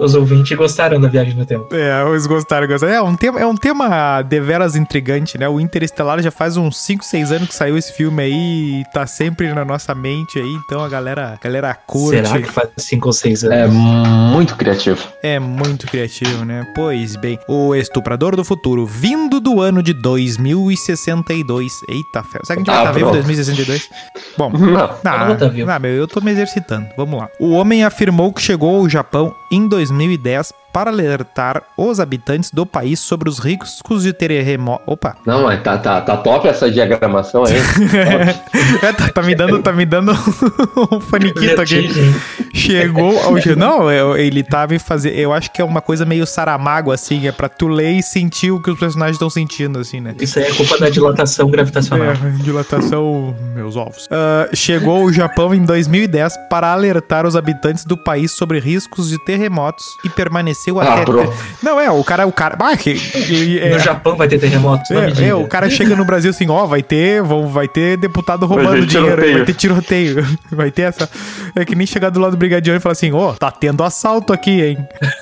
Os 0.00 0.14
ouvintes 0.14 0.56
gostaram 0.56 1.00
da 1.00 1.08
viagem 1.08 1.34
no 1.34 1.44
tempo. 1.46 1.68
É, 1.74 2.02
eles 2.08 2.26
gostaram, 2.26 2.66
gostaram. 2.66 2.92
É 2.92 3.02
um 3.02 3.14
tema, 3.14 3.40
é 3.40 3.46
um 3.46 3.54
tema 3.56 4.22
deveras 4.22 4.76
intrigante, 4.76 5.38
né? 5.38 5.48
O 5.48 5.58
Interestelar 5.60 6.20
já 6.22 6.30
faz 6.30 6.56
uns 6.56 6.76
5, 6.78 7.04
6 7.04 7.32
anos 7.32 7.48
que 7.48 7.54
saiu 7.54 7.76
esse 7.76 7.92
filme 7.92 8.22
aí 8.22 8.80
e 8.80 8.84
tá 8.92 9.06
sempre 9.06 9.52
na 9.52 9.64
nossa 9.64 9.94
mente 9.94 10.38
aí, 10.38 10.52
então 10.66 10.80
a 10.82 10.88
galera, 10.88 11.34
a 11.40 11.42
galera 11.44 11.74
curte. 11.74 12.26
Será 12.26 12.40
que 12.40 12.50
faz 12.50 12.68
5 12.78 13.06
ou 13.08 13.12
6 13.12 13.44
anos? 13.44 13.56
É 13.56 13.66
muito 13.66 14.56
criativo. 14.56 15.00
É 15.22 15.38
muito 15.38 15.86
criativo, 15.86 16.44
né? 16.44 16.66
Pois 16.74 17.16
bem, 17.16 17.38
o 17.48 17.74
Estuprador 17.74 18.36
do 18.36 18.44
Futuro, 18.44 18.86
vindo 18.86 19.40
do 19.40 19.60
ano 19.60 19.82
de 19.82 19.92
2062. 19.92 21.80
Eita, 21.88 22.22
fé. 22.22 22.38
Será 22.44 22.44
que 22.44 22.52
a 22.52 22.56
gente 22.56 22.66
vai 22.66 22.76
Ah, 22.76 22.80
estar 22.80 22.92
vivo 22.92 23.08
em 23.08 23.10
pronto. 23.12 23.24
2062? 23.24 23.88
Bom, 24.36 24.50
Não. 24.52 24.90
Ah, 25.04 25.28
Não 25.28 25.36
tá 25.36 25.48
vivo. 25.48 25.66
não, 25.66 25.80
meu, 25.80 25.92
eu 25.92 26.08
tô 26.08 26.20
me 26.20 26.30
exercitando. 26.30 26.86
Vamos 26.96 27.18
lá. 27.20 27.28
O 27.38 27.52
homem 27.52 27.84
afirmou 27.84 28.32
que 28.32 28.42
chegou 28.42 28.76
ao 28.76 28.88
Japão 28.88 29.34
em 29.50 29.63
2010 29.68 30.52
para 30.72 30.90
alertar 30.90 31.62
os 31.76 32.00
habitantes 32.00 32.50
do 32.50 32.66
país 32.66 32.98
sobre 32.98 33.28
os 33.28 33.38
riscos 33.38 34.02
de 34.02 34.12
terremoto. 34.12 34.82
Opa! 34.86 35.16
Não, 35.24 35.44
mas 35.44 35.62
tá, 35.62 35.78
tá, 35.78 36.00
tá 36.00 36.16
top 36.16 36.48
essa 36.48 36.70
diagramação 36.70 37.44
aí. 37.44 37.54
É, 38.82 38.92
tá, 38.92 39.08
tá 39.08 39.22
me 39.22 39.34
dando, 39.34 39.62
tá 39.62 39.72
me 39.72 39.84
dando 39.86 40.12
um 40.90 40.98
faniquito 41.00 41.60
aqui. 41.60 41.88
Chegou 42.52 43.18
ao 43.22 43.34
Não, 43.56 43.90
eu- 43.90 44.16
ele 44.16 44.42
tava 44.42 44.74
em 44.74 44.78
fazer. 44.78 45.16
Eu 45.18 45.32
acho 45.32 45.50
que 45.52 45.60
é 45.60 45.64
uma 45.64 45.80
coisa 45.80 46.04
meio 46.04 46.26
saramago, 46.26 46.90
assim. 46.90 47.26
É 47.26 47.32
pra 47.32 47.48
tu 47.48 47.68
ler 47.68 47.92
e 47.92 48.02
sentir 48.02 48.50
o 48.50 48.60
que 48.60 48.70
os 48.70 48.78
personagens 48.78 49.16
estão 49.16 49.28
sentindo, 49.30 49.78
assim, 49.78 50.00
né? 50.00 50.14
Isso 50.20 50.38
aí 50.38 50.46
é 50.46 50.52
culpa 50.52 50.78
da 50.78 50.88
dilatação 50.88 51.48
gravitacional. 51.50 52.08
É, 52.08 52.14
dilatação, 52.42 53.34
meus 53.54 53.76
ovos. 53.76 54.08
Ah, 54.10 54.48
chegou 54.54 55.02
ao 55.02 55.12
Japão 55.12 55.54
em 55.54 55.62
2010 55.64 56.34
para 56.50 56.72
alertar 56.72 57.26
os 57.26 57.36
habitantes 57.36 57.84
do 57.84 57.96
país 57.96 58.32
sobre 58.32 58.58
riscos 58.58 59.08
de 59.08 59.18
terremotos 59.54 59.96
e 60.04 60.08
permaneceu 60.08 60.80
Ah, 60.80 60.94
até. 60.94 61.04
pronto. 61.04 61.32
Não, 61.62 61.80
é, 61.80 61.90
o 61.90 62.02
cara. 62.02 62.26
O 62.26 62.32
cara 62.32 62.56
ah, 62.58 62.76
que, 62.76 62.98
é, 63.60 63.70
No 63.70 63.78
Japão 63.78 64.16
vai 64.16 64.26
ter 64.26 64.38
terremotos? 64.38 64.90
É, 64.90 65.28
é, 65.28 65.34
o 65.34 65.46
cara 65.46 65.70
chega 65.70 65.94
no 65.94 66.04
Brasil 66.04 66.30
assim, 66.30 66.48
ó, 66.50 66.66
vai 66.66 66.82
ter, 66.82 67.22
vão, 67.22 67.46
vai 67.46 67.68
ter 67.68 67.96
deputado 67.96 68.44
roubando 68.46 68.84
dinheiro, 68.86 69.16
tiroteio. 69.16 69.36
vai 69.36 69.44
ter 69.46 69.54
tiroteio, 69.54 70.38
vai 70.50 70.70
ter 70.70 70.82
essa. 70.82 71.08
É 71.54 71.64
que 71.64 71.74
nem 71.74 71.86
chegar 71.86 72.10
do 72.10 72.18
lado 72.18 72.32
do 72.32 72.36
brigadião 72.36 72.74
e 72.74 72.80
falar 72.80 72.92
assim, 72.92 73.12
ó, 73.12 73.32
tá 73.32 73.50
tendo 73.50 73.84
assalto 73.84 74.32
aqui, 74.32 74.62
hein? 74.62 74.78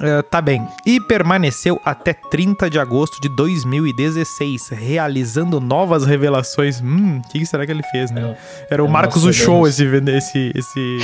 É, 0.00 0.20
tá 0.22 0.40
bem. 0.40 0.66
E 0.84 1.00
permaneceu 1.00 1.80
até 1.84 2.12
30 2.12 2.68
de 2.68 2.76
agosto 2.76 3.20
de 3.20 3.28
2016, 3.28 4.70
realizando 4.70 5.60
novas 5.60 6.04
revelações. 6.04 6.80
Hum, 6.80 7.20
o 7.24 7.28
que 7.28 7.46
será 7.46 7.64
que 7.64 7.70
ele 7.70 7.84
fez, 7.84 8.10
né? 8.10 8.20
Não. 8.20 8.36
Era 8.68 8.82
o 8.82 8.88
Marcos 8.88 9.22
nós 9.22 9.36
o 9.36 9.44
Show 9.44 9.68
esse, 9.68 9.84
esse, 9.84 10.52
esse... 10.56 10.98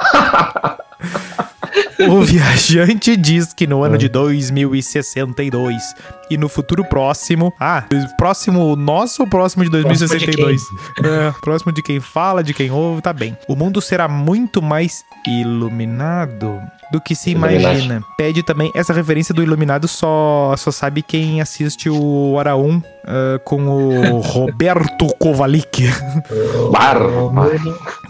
O 2.08 2.22
viajante 2.22 3.16
diz 3.16 3.52
que 3.52 3.66
no 3.66 3.84
ano 3.84 3.96
de 3.96 4.08
2062 4.08 5.94
e 6.30 6.36
no 6.36 6.48
futuro 6.48 6.84
próximo. 6.84 7.52
Ah, 7.58 7.84
próximo 8.16 8.74
nosso 8.76 9.22
ou 9.22 9.28
próximo 9.28 9.64
de 9.64 9.70
2062? 9.70 10.62
É, 11.04 11.32
próximo 11.40 11.72
de 11.72 11.82
quem 11.82 12.00
fala, 12.00 12.42
de 12.42 12.54
quem 12.54 12.70
ouve, 12.70 13.02
tá 13.02 13.12
bem. 13.12 13.36
O 13.48 13.56
mundo 13.56 13.80
será 13.80 14.08
muito 14.08 14.62
mais 14.62 15.04
iluminado 15.26 16.60
do 16.90 17.00
que 17.00 17.14
se 17.14 17.30
imagina. 17.30 18.02
Pede 18.16 18.42
também. 18.42 18.70
Essa 18.74 18.92
referência 18.92 19.34
do 19.34 19.42
iluminado 19.42 19.88
só, 19.88 20.54
só 20.56 20.70
sabe 20.70 21.02
quem 21.02 21.40
assiste 21.40 21.90
o 21.90 22.32
Hora 22.32 22.56
1 22.56 22.82
ah, 23.06 23.38
com 23.44 23.66
o 23.66 24.20
Roberto 24.22 25.06
Kovalik. 25.18 25.84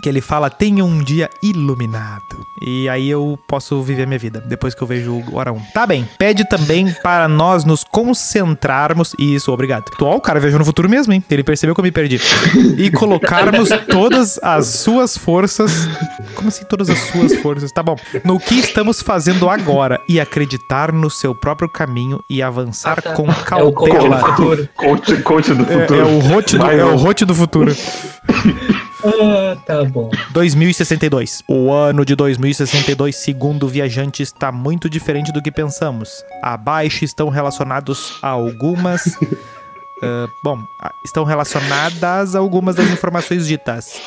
Que 0.03 0.09
ele 0.11 0.21
fala: 0.21 0.51
tenha 0.51 0.85
um 0.85 1.03
dia 1.03 1.31
iluminado. 1.43 2.45
E 2.61 2.89
aí 2.89 3.09
eu 3.09 3.39
posso 3.49 3.83
viver 3.83 4.07
minha 4.07 4.19
vida 4.19 4.41
depois 4.41 4.75
que 4.75 4.83
eu 4.83 4.87
vejo 4.87 5.15
o 5.15 5.37
Hora 5.37 5.53
1. 5.53 5.61
Tá 5.73 5.87
bem. 5.87 6.07
Pede 6.19 6.47
também 6.47 6.93
para 7.03 7.27
nós 7.27 7.65
nos 7.65 7.83
concentrarmos. 8.15 9.15
Isso, 9.19 9.53
obrigado. 9.53 9.85
Ó, 10.01 10.17
o 10.17 10.21
cara 10.21 10.39
viajou 10.41 10.59
no 10.59 10.65
futuro 10.65 10.89
mesmo, 10.89 11.13
hein? 11.13 11.23
Ele 11.31 11.43
percebeu 11.43 11.75
que 11.75 11.81
eu 11.81 11.85
me 11.85 11.91
perdi. 11.93 12.21
E 12.79 12.91
colocarmos 12.91 13.69
todas 13.91 14.39
as 14.43 14.67
suas 14.67 15.17
forças. 15.19 15.89
Como 16.35 16.49
assim 16.49 16.65
todas 16.65 16.89
as 16.89 16.99
suas 16.99 17.35
forças? 17.37 17.71
Tá 17.73 17.83
bom. 17.83 17.97
No 18.25 18.39
que 18.39 18.55
estamos 18.59 19.03
fazendo 19.03 19.49
agora 19.49 20.01
e 20.09 20.21
acreditar 20.21 20.93
no 20.93 21.11
seu 21.11 21.35
próprio 21.35 21.69
caminho 21.69 22.23
e 22.29 22.43
avançar 22.43 22.99
Ah, 22.99 23.03
tá. 23.03 23.13
com 23.13 23.27
É 23.29 23.63
o 23.63 23.73
coach 23.73 23.91
do 23.93 23.99
cautela. 24.09 24.19
futuro. 24.21 24.69
Conte, 24.77 25.17
conte 25.23 25.55
do 25.55 25.63
É, 25.65 25.81
futuro. 25.81 26.01
é 26.01 26.05
o 26.05 26.19
rote 26.21 26.59
do, 26.59 26.67
é 26.71 26.85
o 26.85 26.97
rote 26.97 27.25
do 27.25 27.35
futuro. 27.35 27.75
Ah, 29.05 29.57
tá 29.67 29.85
bom. 29.85 30.11
2062. 30.31 31.45
O 31.47 31.71
ano 31.71 32.05
de 32.05 32.17
2062, 32.17 33.15
segundo 33.15 33.67
o 33.67 33.69
viajante, 33.69 34.23
está 34.23 34.51
muito 34.51 34.89
diferente 34.89 35.31
do 35.31 35.43
que 35.43 35.53
pensamos. 35.53 36.25
Abaixo 36.43 37.05
estão 37.05 37.29
relacionados 37.29 38.19
algumas. 38.23 39.05
ah, 40.03 40.27
bom, 40.43 40.59
ah, 40.81 40.93
estão 41.05 41.25
relacionadas 41.25 42.35
algumas 42.35 42.77
das 42.77 42.89
informações 42.91 43.47
ditas. 43.47 44.01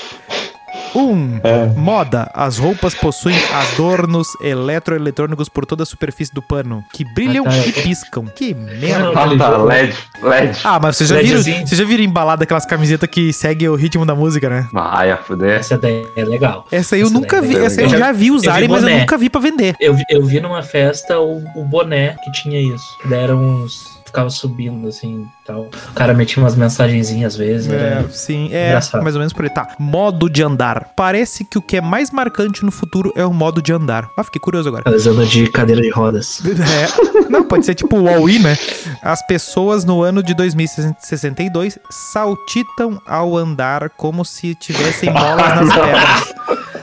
Um. 0.95 1.39
É. 1.43 1.65
Moda. 1.75 2.29
As 2.33 2.57
roupas 2.57 2.93
possuem 2.95 3.35
adornos 3.53 4.27
eletroeletrônicos 4.41 5.49
por 5.49 5.65
toda 5.65 5.83
a 5.83 5.85
superfície 5.85 6.33
do 6.33 6.41
pano, 6.41 6.83
que 6.93 7.03
brilham 7.13 7.45
Ah, 7.47 7.49
tá. 7.49 7.57
e 7.57 7.71
piscam. 7.71 8.25
Que 8.25 8.53
merda. 8.53 8.99
Não, 8.99 9.11
Ah, 9.11 9.37
tá, 9.37 9.57
LED, 9.57 9.95
LED. 10.21 10.59
Ah, 10.63 10.79
mas 10.81 10.97
vocês 10.97 11.09
já 11.09 11.21
viram, 11.21 11.41
vocês 11.41 11.69
já 11.77 11.85
viram 11.85 12.03
embalada 12.03 12.43
aquelas 12.43 12.65
camisetas 12.65 13.09
que 13.09 13.31
seguem 13.33 13.69
o 13.69 13.75
ritmo 13.75 14.05
da 14.05 14.15
música, 14.15 14.49
né? 14.49 14.67
Vai, 14.73 15.11
a 15.11 15.17
fuder. 15.17 15.59
Essa 15.59 15.77
daí 15.77 16.05
é 16.15 16.23
legal. 16.25 16.65
Essa 16.71 16.95
aí 16.95 17.01
eu 17.01 17.07
Essa 17.07 17.13
nunca 17.13 17.39
daí 17.41 17.49
vi, 17.49 17.57
é 17.57 17.65
essa 17.65 17.79
aí 17.81 17.85
eu 17.85 17.89
já 17.89 18.11
vi 18.11 18.31
usarem, 18.31 18.67
mas 18.67 18.83
eu 18.83 18.89
nunca 18.89 19.17
vi 19.17 19.29
pra 19.29 19.41
vender. 19.41 19.75
Eu, 19.79 19.93
vi- 19.95 20.03
eu 20.09 20.25
vi 20.25 20.39
numa 20.39 20.61
festa 20.63 21.19
o, 21.19 21.43
o 21.55 21.63
boné 21.63 22.15
que 22.23 22.31
tinha 22.31 22.59
isso. 22.59 22.85
Daí 23.05 23.19
eram 23.23 23.37
uns. 23.39 23.96
Ficava 24.07 24.29
subindo 24.29 24.87
assim 24.87 25.27
tal. 25.45 25.69
O 25.89 25.93
cara 25.93 26.13
metia 26.13 26.41
umas 26.41 26.55
mensagenzinhas 26.55 27.33
às 27.33 27.37
vezes. 27.37 27.69
É, 27.71 28.05
sim, 28.09 28.49
é 28.53 28.67
Engraçado. 28.69 29.03
mais 29.03 29.15
ou 29.15 29.19
menos 29.19 29.33
por 29.33 29.43
aí. 29.43 29.49
Tá, 29.49 29.75
modo 29.77 30.29
de 30.29 30.41
andar. 30.41 30.91
Parece 30.95 31.43
que 31.43 31.57
o 31.57 31.61
que 31.61 31.75
é 31.77 31.81
mais 31.81 32.09
marcante 32.09 32.63
no 32.63 32.71
futuro 32.71 33.11
é 33.17 33.25
o 33.25 33.33
modo 33.33 33.61
de 33.61 33.73
andar. 33.73 34.09
Ah, 34.17 34.23
fiquei 34.23 34.39
curioso 34.39 34.69
agora. 34.69 34.83
Elas 34.85 35.05
andam 35.05 35.25
de 35.25 35.49
cadeira 35.51 35.81
de 35.81 35.89
rodas. 35.89 36.41
É. 36.47 37.29
Não, 37.29 37.43
pode 37.43 37.65
ser 37.65 37.75
tipo 37.75 37.97
o 37.97 38.03
Huawei, 38.05 38.39
né? 38.39 38.57
As 39.01 39.25
pessoas 39.27 39.83
no 39.83 40.01
ano 40.01 40.23
de 40.23 40.33
2062 40.33 41.77
saltitam 41.89 43.01
ao 43.05 43.35
andar 43.37 43.89
como 43.91 44.23
se 44.23 44.55
tivessem 44.55 45.11
molas 45.11 45.55
nas 45.55 45.73
pernas. 45.75 46.33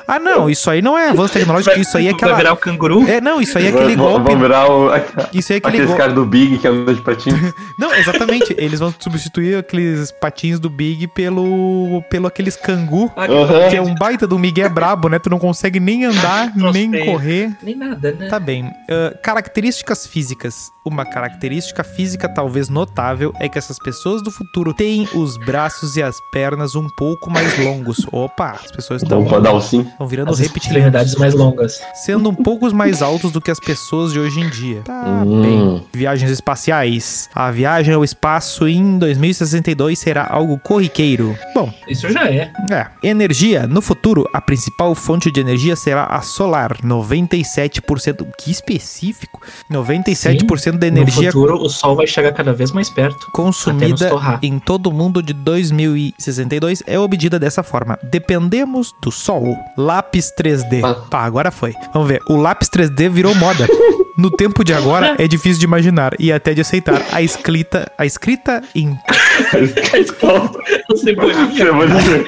Ah, 0.07 0.19
não, 0.19 0.49
isso 0.51 0.71
aí 0.71 0.83
não 0.83 0.97
é 0.99 1.09
avanço 1.11 1.33
tecnológico, 1.35 1.79
isso 1.79 1.97
aí 1.97 2.05
é 2.07 2.11
Vai 2.11 2.17
aquela. 2.17 2.35
virar 2.37 2.53
o 2.53 2.57
canguru? 2.57 3.09
É, 3.09 3.21
não, 3.21 3.41
isso 3.41 3.57
aí 3.59 3.67
é 3.67 3.69
aquele 3.71 3.97
Vamos- 3.97 4.13
golpe. 4.13 4.25
Vamos 4.31 4.43
virar 4.43 4.71
o, 4.71 4.91
Isso 5.33 5.53
aí 5.53 5.57
é 5.57 5.59
aquele 5.59 5.69
aqueles 5.77 5.87
golpe. 5.87 5.99
caras 6.01 6.15
do 6.15 6.25
Big 6.25 6.59
que 6.59 6.69
andam 6.69 6.95
de 6.95 7.01
patins. 7.01 7.35
Não, 7.79 7.93
exatamente. 7.95 8.55
Eles 8.59 8.81
vão 8.81 8.95
substituir 8.99 9.57
aqueles 9.57 10.13
patinhos 10.13 10.61
do 10.61 10.69
Big 10.71 11.07
pelo, 11.09 12.03
pelo 12.11 12.27
aqueles 12.27 12.57
cangu. 12.57 13.11
Aham. 13.17 13.69
Que 13.71 13.77
é 13.77 13.83
um 13.83 13.95
baita 13.95 14.27
do 14.27 14.39
Miguel 14.39 14.71
brabo, 14.71 15.09
né? 15.09 15.19
Tu 15.19 15.31
não 15.31 15.39
consegue 15.39 15.81
nem 15.81 16.05
andar, 16.05 16.53
Nossa, 16.57 16.73
nem 16.79 17.05
correr. 17.05 17.57
Nem 17.63 17.75
nada, 17.77 18.13
né? 18.13 18.29
Tá 18.29 18.39
bem. 18.39 18.71
Ah, 18.91 19.17
características 19.23 20.07
físicas. 20.07 20.73
Uma 20.85 21.05
característica 21.07 21.83
física 21.83 22.29
talvez 22.29 22.69
notável 22.69 23.33
é 23.41 23.49
que 23.49 23.57
essas 23.57 23.79
pessoas 23.79 24.21
do 24.23 24.31
futuro 24.31 24.75
têm 24.75 25.09
os 25.15 25.37
braços 25.39 25.97
e 25.97 26.03
as 26.03 26.17
pernas 26.31 26.75
um 26.75 26.87
pouco 26.99 27.31
mais 27.31 27.59
longos. 27.59 28.07
Opa, 28.13 28.51
as 28.63 28.71
pessoas 28.71 29.03
estão 29.03 29.21
Então, 29.21 29.31
pode 29.31 29.45
dar 29.45 29.53
o 29.53 29.61
sim. 29.63 29.87
Estão 29.95 30.07
virando 30.07 30.31
As 30.31 30.39
reptilianos. 30.39 31.15
mais 31.17 31.35
longas. 31.35 31.81
Sendo 31.95 32.29
um 32.29 32.35
pouco 32.35 32.73
mais 32.75 33.03
altos 33.03 33.33
do 33.33 33.41
que 33.41 33.51
as 33.51 33.59
pessoas 33.61 34.13
de 34.13 34.19
hoje 34.19 34.41
em 34.41 34.49
dia. 34.51 34.83
Tá 34.85 35.23
Hum. 35.25 35.43
bem. 35.43 35.87
Viagens 35.93 36.31
espaciais. 36.31 37.29
A 37.35 37.51
viagem 37.51 37.95
ao 37.95 38.05
espaço 38.05 38.67
em 38.69 38.99
2062 38.99 39.99
será 39.99 40.27
algo 40.29 40.59
corriqueiro. 40.59 41.37
Bom, 41.55 41.73
Isso 41.89 42.09
já 42.11 42.27
é. 42.29 42.51
é. 42.71 42.87
Energia. 43.03 43.67
No 43.67 43.81
futuro, 43.81 44.29
a 44.33 44.41
principal 44.41 44.95
fonte 44.95 45.31
de 45.31 45.41
energia 45.41 45.77
será 45.77 46.05
a 46.07 46.21
solar. 46.21 46.77
97%. 46.83 48.27
Que 48.39 48.51
específico. 48.51 49.41
97% 49.71 50.79
da 50.79 50.87
energia 50.87 51.27
No 51.27 51.33
futuro, 51.33 51.63
o 51.63 51.69
sol 51.69 51.97
vai 51.97 52.07
chegar 52.07 52.33
cada 52.33 52.53
vez 52.53 52.73
mais 52.73 52.91
perto. 52.91 53.31
Consumida 53.33 54.11
em 54.43 54.59
todo 54.59 54.89
o 54.89 54.93
mundo 54.93 55.23
de 55.23 55.33
2062 55.33 56.83
é 56.87 56.99
obtida 56.99 57.39
dessa 57.39 57.63
forma. 57.63 57.99
Dependemos 58.03 58.93
do 59.01 59.11
Sol. 59.11 59.57
Lápis 59.85 60.33
3D. 60.39 60.83
Ah. 60.83 60.95
Tá, 61.11 61.19
agora 61.21 61.51
foi. 61.51 61.75
Vamos 61.93 62.09
ver. 62.09 62.21
O 62.29 62.37
lápis 62.37 62.71
3D 62.71 63.11
virou 63.11 63.35
moda. 63.35 63.69
No 64.17 64.31
tempo 64.31 64.63
de 64.63 64.73
agora 64.73 65.17
é 65.19 65.27
difícil 65.27 65.59
de 65.59 65.65
imaginar 65.65 66.15
e 66.21 66.33
até 66.33 66.55
de 66.55 66.61
aceitar. 66.61 67.03
A 67.11 67.21
escrita, 67.21 67.91
a 67.99 68.07
escrita 68.07 68.63
em 68.73 68.97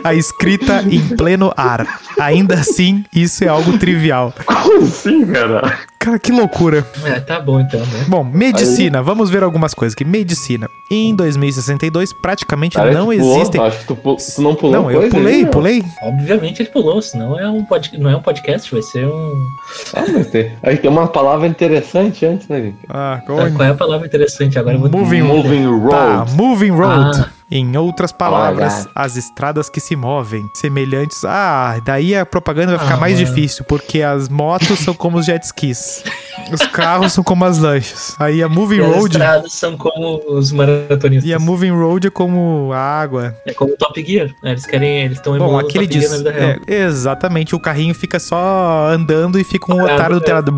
a 0.02 0.12
escrita 0.12 0.84
em 0.90 1.00
pleno 1.16 1.52
ar. 1.56 2.00
Ainda 2.18 2.54
assim, 2.54 3.04
isso 3.14 3.44
é 3.44 3.46
algo 3.46 3.78
trivial. 3.78 4.34
Como 4.44 4.82
assim, 4.82 5.26
cara? 5.26 5.78
Cara, 6.06 6.20
que 6.20 6.30
loucura. 6.30 6.86
É, 7.04 7.18
tá 7.18 7.40
bom 7.40 7.58
então, 7.58 7.80
né? 7.80 8.04
Bom, 8.06 8.22
medicina. 8.22 9.02
Vamos 9.02 9.28
ver 9.28 9.42
algumas 9.42 9.74
coisas 9.74 9.92
aqui. 9.92 10.04
Medicina. 10.04 10.70
Em 10.88 11.12
2062, 11.16 12.12
praticamente 12.12 12.76
Cara, 12.76 12.92
não 12.92 13.12
existem. 13.12 13.60
Acho 13.60 13.78
que 13.80 13.86
tu, 13.86 13.96
pu- 13.96 14.16
tu 14.16 14.40
não 14.40 14.54
pulou 14.54 14.72
Não, 14.72 14.88
eu 14.88 15.08
pulei, 15.08 15.34
aí, 15.34 15.46
pulei. 15.46 15.84
Obviamente 16.04 16.62
ele 16.62 16.68
pulou, 16.68 17.02
senão 17.02 17.36
é 17.36 17.50
um 17.50 17.64
pod... 17.64 17.90
não 17.98 18.08
é 18.08 18.16
um 18.16 18.22
podcast, 18.22 18.70
vai 18.70 18.82
ser 18.82 19.04
um. 19.04 19.32
Ah, 19.94 20.04
mas 20.12 20.28
tem, 20.28 20.52
aí 20.62 20.76
tem 20.76 20.88
uma 20.88 21.08
palavra 21.08 21.48
interessante 21.48 22.24
antes, 22.24 22.46
né, 22.46 22.60
gente? 22.60 22.78
Ah, 22.88 23.20
Qual 23.26 23.40
é 23.40 23.68
a 23.70 23.74
palavra 23.74 24.06
interessante 24.06 24.56
agora? 24.60 24.78
Moving 24.78 25.22
Moving 25.22 25.66
road. 25.66 25.90
Tá, 25.90 26.26
moving 26.36 26.70
road. 26.70 27.20
Ah. 27.20 27.30
Em 27.50 27.76
outras 27.76 28.10
palavras, 28.10 28.74
Olha. 28.86 28.90
as 28.94 29.16
estradas 29.16 29.68
que 29.68 29.78
se 29.78 29.94
movem, 29.94 30.44
semelhantes. 30.54 31.24
Ah, 31.24 31.80
daí 31.84 32.14
a 32.16 32.26
propaganda 32.26 32.72
vai 32.76 32.80
ficar 32.84 32.96
Ah, 32.96 33.00
mais 33.00 33.14
mano. 33.20 33.26
difícil, 33.26 33.64
porque 33.68 34.02
as 34.02 34.28
motos 34.28 34.80
são 34.80 34.92
como 34.92 35.18
os 35.18 35.26
jet 35.26 35.44
skis. 35.44 36.02
Os 36.52 36.60
carros 36.66 37.12
são 37.12 37.22
como 37.22 37.44
as 37.44 37.58
lanchas. 37.58 38.16
Aí 38.18 38.42
a 38.42 38.48
moving 38.48 38.78
E 38.78 38.80
as 38.84 38.96
road. 38.96 39.12
estradas 39.16 39.52
são 39.52 39.76
como 39.76 40.22
os 40.28 40.50
maratonistas. 40.52 41.28
E 41.28 41.32
a 41.32 41.38
moving 41.38 41.70
road 41.70 42.08
é 42.08 42.10
como 42.10 42.70
a 42.72 42.78
água. 42.78 43.34
É 43.46 43.54
como 43.54 43.72
o 43.72 43.76
Top 43.76 44.04
Gear. 44.04 44.28
né? 44.42 44.50
Eles 44.50 44.66
querem. 44.66 45.04
Eles 45.04 45.18
estão 45.18 45.38
Bom, 45.38 45.56
aquele 45.58 45.86
diz. 45.86 46.10
na 46.10 46.16
vida 46.18 46.32
real. 46.32 46.56
é, 46.66 46.84
exatamente, 46.84 47.54
o 47.54 47.60
carrinho 47.60 47.94
fica 47.94 48.18
só 48.18 48.88
andando 48.90 49.38
e 49.38 49.44
fica 49.44 49.72
um 49.72 49.80
É, 49.86 49.94
otário 49.94 50.16
do 50.18 50.22
é. 50.22 50.26
telado. 50.26 50.52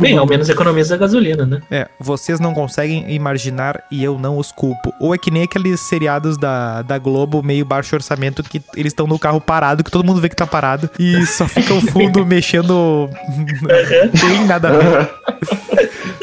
Bem, 0.00 0.16
ao 0.16 0.26
menos 0.26 0.48
economiza 0.48 0.94
a 0.94 0.98
gasolina, 0.98 1.44
né? 1.44 1.60
É, 1.70 1.88
vocês 1.98 2.38
não 2.40 2.54
conseguem 2.54 3.12
imaginar 3.12 3.82
e 3.90 4.02
eu 4.02 4.18
não 4.18 4.38
os 4.38 4.52
culpo. 4.52 4.92
Ou 5.00 5.14
é 5.14 5.18
que 5.18 5.30
nem 5.30 5.39
aqueles 5.42 5.80
seriados 5.80 6.36
da, 6.36 6.82
da 6.82 6.98
Globo, 6.98 7.42
meio 7.42 7.64
baixo 7.64 7.94
orçamento, 7.94 8.42
que 8.42 8.62
eles 8.76 8.92
estão 8.92 9.06
no 9.06 9.18
carro 9.18 9.40
parado, 9.40 9.82
que 9.84 9.90
todo 9.90 10.04
mundo 10.04 10.20
vê 10.20 10.28
que 10.28 10.36
tá 10.36 10.46
parado, 10.46 10.90
e 10.98 11.24
só 11.26 11.46
fica 11.48 11.74
o 11.74 11.80
fundo 11.80 12.24
mexendo. 12.26 13.08
Tem 14.20 14.44
nada 14.46 14.68
a 14.68 14.72
ver. 14.72 15.10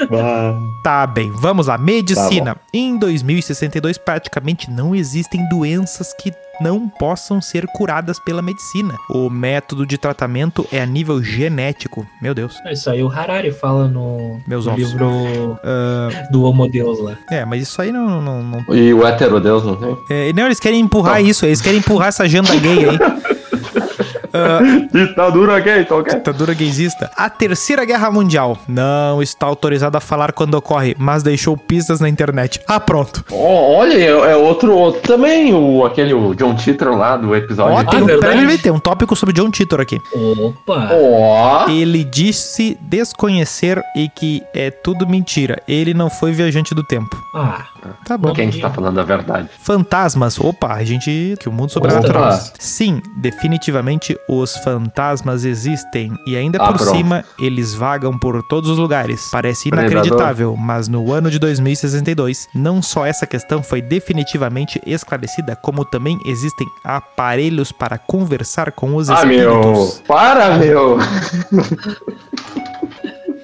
Tá 0.83 1.05
bem, 1.05 1.31
vamos 1.31 1.67
lá. 1.67 1.77
Medicina. 1.77 2.55
em 2.73 2.97
2062, 2.97 3.97
praticamente 3.97 4.69
não 4.71 4.95
existem 4.95 5.47
doenças 5.49 6.13
que 6.13 6.31
não 6.61 6.87
possam 6.87 7.39
ser 7.41 7.67
curadas 7.67 8.17
pela 8.19 8.41
medicina. 8.41 8.95
O 9.11 9.29
método 9.29 9.85
de 9.85 9.97
tratamento 9.97 10.65
é 10.71 10.81
a 10.81 10.85
nível 10.85 11.21
genético. 11.21 12.07
Meu 12.21 12.33
Deus. 12.33 12.55
Isso 12.71 12.89
aí 12.89 13.03
o 13.03 13.09
Harari 13.11 13.51
fala 13.51 13.87
no, 13.87 14.39
Meus 14.47 14.65
no 14.65 14.71
ovos. 14.71 14.83
livro 14.91 15.59
Ah, 15.63 16.09
do 16.31 16.43
Homo 16.43 16.67
Deus 16.69 16.99
lá. 16.99 17.15
é, 17.29 17.43
mas 17.45 17.61
isso 17.63 17.79
aí 17.81 17.91
não- 17.91 18.21
não, 18.21 18.41
não 18.43 18.75
e 18.75 18.93
o 18.93 19.05
heterodeus 19.05 19.63
não 19.63 19.75
tem? 19.75 19.97
É, 20.09 20.33
não, 20.33 20.45
eles 20.45 20.59
querem 20.59 20.79
empurrar 20.79 21.21
isso, 21.21 21.45
eles 21.45 21.61
querem 21.61 21.79
empurrar 21.79 22.07
essa 22.07 22.23
agenda 22.23 22.55
gay 22.55 22.89
aí. 22.89 22.97
Ditadura 24.91 25.59
gay, 25.59 25.85
tá 25.85 25.95
ok? 25.95 26.15
Ditadura 26.15 26.53
gaysista. 26.53 27.09
A 27.15 27.29
Terceira 27.29 27.85
Guerra 27.85 28.09
Mundial 28.11 28.57
não 28.67 29.21
está 29.21 29.45
autorizada 29.45 29.97
a 29.97 30.01
falar 30.01 30.31
quando 30.31 30.53
ocorre, 30.55 30.95
mas 30.97 31.23
deixou 31.23 31.55
pistas 31.57 31.99
na 31.99 32.09
internet. 32.09 32.59
Ah, 32.67 32.79
pronto. 32.79 33.23
Ó, 33.31 33.77
olha, 33.77 33.93
é, 33.95 34.07
é 34.31 34.35
outro, 34.35 34.73
outro 34.73 35.01
também, 35.01 35.53
o, 35.53 35.85
aquele 35.85 36.13
o 36.13 36.33
John 36.35 36.55
Titor 36.55 36.95
lá 36.97 37.17
do 37.17 37.35
episódio. 37.35 37.73
Ó, 37.73 37.77
Ah, 37.79 37.83
tem, 37.85 38.01
um, 38.01 38.05
verdade. 38.05 38.21
peraí, 38.33 38.45
peraí, 38.45 38.57
tem 38.57 38.71
um 38.71 38.79
tópico 38.79 39.15
sobre 39.15 39.33
John 39.33 39.49
Titor 39.51 39.79
aqui. 39.81 39.97
Opa! 40.15 40.89
Ó, 40.91 41.69
Ele 41.69 42.03
disse 42.03 42.77
desconhecer 42.81 43.81
e 43.95 44.09
que 44.09 44.41
é 44.53 44.69
tudo 44.71 45.07
mentira. 45.07 45.61
Ele 45.67 45.93
não 45.93 46.09
foi 46.09 46.31
viajante 46.31 46.73
do 46.75 46.83
tempo. 46.83 47.15
Ah, 47.35 47.65
Tá 48.05 48.17
bom. 48.17 48.33
quem 48.33 48.49
está 48.49 48.69
falando 48.69 48.99
a 48.99 49.03
verdade? 49.03 49.49
Fantasmas. 49.59 50.37
Opa, 50.39 50.73
a 50.73 50.83
gente. 50.83 51.35
Que 51.39 51.47
o 51.47 51.51
mundo 51.51 51.71
sobrenatural. 51.71 52.31
Sim, 52.59 53.01
definitivamente 53.21 54.17
os 54.27 54.55
fantasmas 54.57 55.45
existem. 55.45 56.11
E 56.25 56.35
ainda 56.35 56.57
Ah, 56.61 56.67
por 56.71 56.77
pronto. 56.77 56.95
cima, 56.97 57.23
eles 57.39 57.73
vagam 57.73 58.17
por 58.17 58.41
todos 58.43 58.69
os 58.69 58.77
lugares. 58.77 59.29
Parece 59.31 59.69
Predador. 59.69 59.91
inacreditável, 59.91 60.55
mas 60.57 60.87
no 60.87 61.11
ano 61.13 61.29
de 61.31 61.39
2062, 61.39 62.47
não 62.53 62.81
só 62.81 63.05
essa 63.05 63.25
questão 63.25 63.63
foi 63.63 63.81
definitivamente 63.81 64.81
esclarecida, 64.85 65.55
como 65.55 65.85
também 65.85 66.17
existem 66.25 66.67
aparelhos 66.83 67.71
para 67.71 67.97
conversar 67.97 68.71
com 68.71 68.95
os 68.95 69.09
Ah, 69.09 69.25
meu, 69.25 69.59
espíritos. 69.61 70.03
para, 70.07 70.57
meu. 70.57 70.97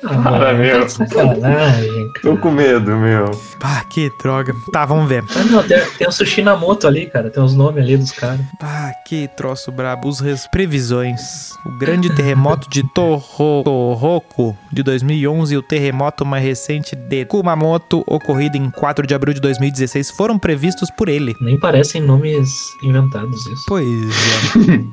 ah 0.06 0.22
Para, 0.22 0.54
mano, 0.54 0.60
meu. 0.60 0.90
sacanagem, 0.90 2.12
Tô 2.22 2.38
com 2.38 2.52
medo, 2.52 2.92
meu. 2.98 3.32
Ah, 3.62 3.84
que 3.90 4.12
droga. 4.22 4.54
Tá, 4.72 4.86
vamos 4.86 5.08
ver. 5.08 5.24
Ah, 5.36 5.44
não, 5.46 5.64
tem, 5.64 5.80
tem 5.98 6.08
o 6.08 6.12
Sushi 6.12 6.42
na 6.42 6.56
moto 6.56 6.86
ali, 6.88 7.06
cara. 7.08 7.30
Tem 7.30 7.42
os 7.42 7.56
nomes 7.56 7.84
ali 7.84 7.98
dos 7.98 8.12
caras. 8.12 8.40
Ah, 8.62 8.92
que 9.06 9.28
troço 9.38 9.72
brabo. 9.72 10.08
Os 10.08 10.20
res- 10.20 10.48
previsões. 10.48 11.52
O 11.66 11.78
grande 11.78 12.14
terremoto 12.14 12.70
de 12.70 12.84
Torro- 12.94 13.64
Tohoku 13.64 14.56
de 14.72 14.84
2011 14.84 15.54
e 15.54 15.58
o 15.58 15.62
terremoto 15.62 16.26
mais 16.26 16.44
recente 16.44 16.96
de 16.96 17.26
Kumamoto, 17.26 18.04
ocorrido 18.06 18.58
em 18.58 18.70
4 18.70 19.08
de 19.08 19.14
abril 19.16 19.34
de 19.34 19.40
2016, 19.42 20.12
foram 20.12 20.38
previstos 20.38 20.90
por 20.92 21.08
ele. 21.08 21.34
Nem 21.40 21.58
parecem 21.58 22.02
nomes 22.02 22.50
inventados 22.84 23.46
isso. 23.48 23.64
Pois 23.68 23.86
é, 23.88 24.84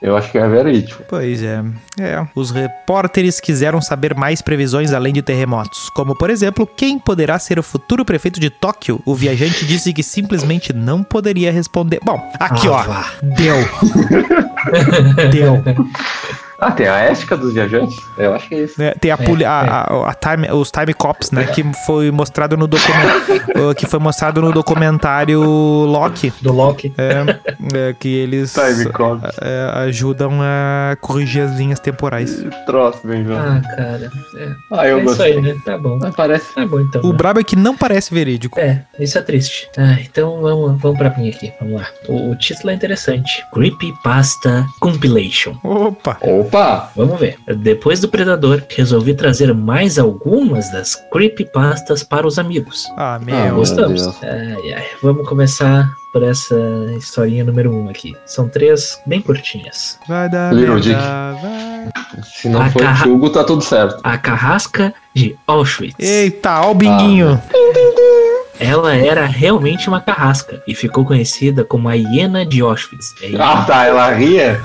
Eu 0.00 0.16
acho 0.16 0.30
que 0.30 0.38
é 0.38 0.48
verídico. 0.48 1.02
pois 1.08 1.42
é. 1.42 1.62
É, 2.00 2.26
os 2.34 2.50
repórteres 2.50 3.38
quiseram 3.40 3.80
saber 3.82 4.14
mais 4.14 4.40
previsões 4.40 4.53
previsões 4.54 4.92
além 4.92 5.12
de 5.12 5.20
terremotos, 5.20 5.90
como 5.90 6.14
por 6.16 6.30
exemplo, 6.30 6.64
quem 6.64 6.96
poderá 6.96 7.40
ser 7.40 7.58
o 7.58 7.62
futuro 7.62 8.04
prefeito 8.04 8.38
de 8.38 8.48
Tóquio? 8.50 9.00
O 9.04 9.12
viajante 9.12 9.66
disse 9.66 9.92
que 9.92 10.00
simplesmente 10.02 10.72
não 10.72 11.02
poderia 11.02 11.50
responder. 11.50 11.98
Bom, 12.04 12.20
aqui 12.38 12.68
Ah, 12.68 12.70
ó, 12.70 12.82
vá. 12.84 13.06
deu. 13.20 13.56
deu. 15.32 15.62
Ah, 16.66 16.72
tem 16.72 16.88
a 16.88 16.96
ética 16.98 17.36
dos 17.36 17.52
viajantes? 17.52 17.96
Eu 18.16 18.34
acho 18.34 18.48
que 18.48 18.54
é 18.54 18.58
isso. 18.62 18.80
né? 18.80 18.92
Tem 19.00 19.10
a, 19.10 19.18
poli- 19.18 19.44
a- 19.44 19.60
a- 19.60 20.10
a 20.10 20.14
time, 20.14 20.50
os 20.52 20.70
time 20.70 20.94
cops, 20.94 21.30
né? 21.30 21.44
Que 21.46 21.62
foi 21.86 22.10
mostrado 22.10 22.56
no 22.56 22.66
documento, 22.66 23.74
que 23.76 23.86
foi 23.86 23.98
mostrado 23.98 24.40
no 24.40 24.52
documentário 24.52 25.40
Loki, 25.42 26.32
Do 26.40 26.52
Loki. 26.52 26.92
é, 26.96 27.88
é, 27.90 27.92
que 27.98 28.08
eles 28.08 28.52
Time 28.54 28.86
cops. 28.92 29.30
é, 29.40 29.70
ajudam 29.86 30.32
a 30.40 30.96
corrigir 31.00 31.42
as 31.42 31.52
linhas 31.56 31.78
temporais. 31.80 32.44
Troço, 32.66 33.06
bem 33.06 33.22
viu? 33.24 33.36
Ah, 33.36 33.60
cara. 33.76 34.10
É, 34.36 34.48
Ah, 34.72 34.86
eu 34.86 34.98
é 35.00 35.04
isso 35.04 35.22
aí, 35.22 35.40
né? 35.40 35.54
Tá 35.64 35.76
bom. 35.76 35.98
Ah, 36.02 36.10
parece. 36.16 36.54
Tá 36.54 36.64
bom 36.66 36.80
então. 36.80 37.02
O 37.02 37.10
né? 37.12 37.16
brabo 37.16 37.40
é 37.40 37.44
que 37.44 37.56
não 37.56 37.76
parece 37.76 38.12
verídico. 38.14 38.58
É, 38.58 38.82
isso 38.98 39.18
é 39.18 39.22
triste. 39.22 39.68
Ah, 39.76 39.96
então 40.00 40.40
vamos, 40.40 40.80
vamos 40.80 40.98
pra 40.98 41.10
mim 41.10 41.28
aqui. 41.28 41.52
Vamos 41.60 41.80
lá. 41.80 41.86
O, 42.08 42.30
o 42.30 42.36
título 42.36 42.70
é 42.70 42.74
interessante. 42.74 43.44
Creepypasta 43.52 44.66
Compilation. 44.80 45.56
Opa! 45.62 46.16
Opa! 46.20 46.53
Vamos 46.94 47.18
ver. 47.18 47.36
Depois 47.56 48.00
do 48.00 48.08
Predador, 48.08 48.62
resolvi 48.68 49.14
trazer 49.14 49.52
mais 49.54 49.98
algumas 49.98 50.70
das 50.70 50.94
creepypastas 51.12 52.02
para 52.02 52.26
os 52.26 52.38
amigos. 52.38 52.86
Ah, 52.96 53.14
Ah, 53.14 53.18
meu. 53.18 53.56
Gostamos. 53.56 54.02
Deus. 54.02 54.16
Ai, 54.22 54.72
ai. 54.74 54.84
Vamos 55.02 55.28
começar 55.28 55.90
por 56.12 56.22
essa 56.22 56.54
historinha 56.96 57.42
número 57.44 57.74
um 57.74 57.88
aqui. 57.88 58.12
São 58.26 58.48
três 58.48 59.00
bem 59.06 59.20
curtinhas. 59.20 59.98
Vai 60.08 60.28
dar 60.28 60.54
Little 60.54 60.78
Dick. 60.80 60.94
vai. 60.94 61.88
Se 62.24 62.48
não 62.48 62.62
A 62.62 62.70
for 62.70 62.80
carra- 62.82 63.06
Hugo, 63.08 63.30
tá 63.30 63.42
tudo 63.44 63.62
certo. 63.62 64.00
A 64.04 64.16
carrasca 64.16 64.94
de 65.14 65.36
Auschwitz. 65.46 65.96
Eita, 65.98 66.60
ó 66.62 66.70
o 66.70 66.74
binguinho. 66.74 67.40
Ela 68.58 68.94
era 68.94 69.26
realmente 69.26 69.88
uma 69.88 70.00
carrasca 70.00 70.62
e 70.66 70.74
ficou 70.74 71.04
conhecida 71.04 71.64
como 71.64 71.88
a 71.88 71.94
hiena 71.94 72.46
de 72.46 72.60
Auschwitz. 72.60 73.14
É. 73.22 73.34
Ah, 73.38 73.64
tá, 73.64 73.84
ela 73.84 74.12
ria? 74.12 74.60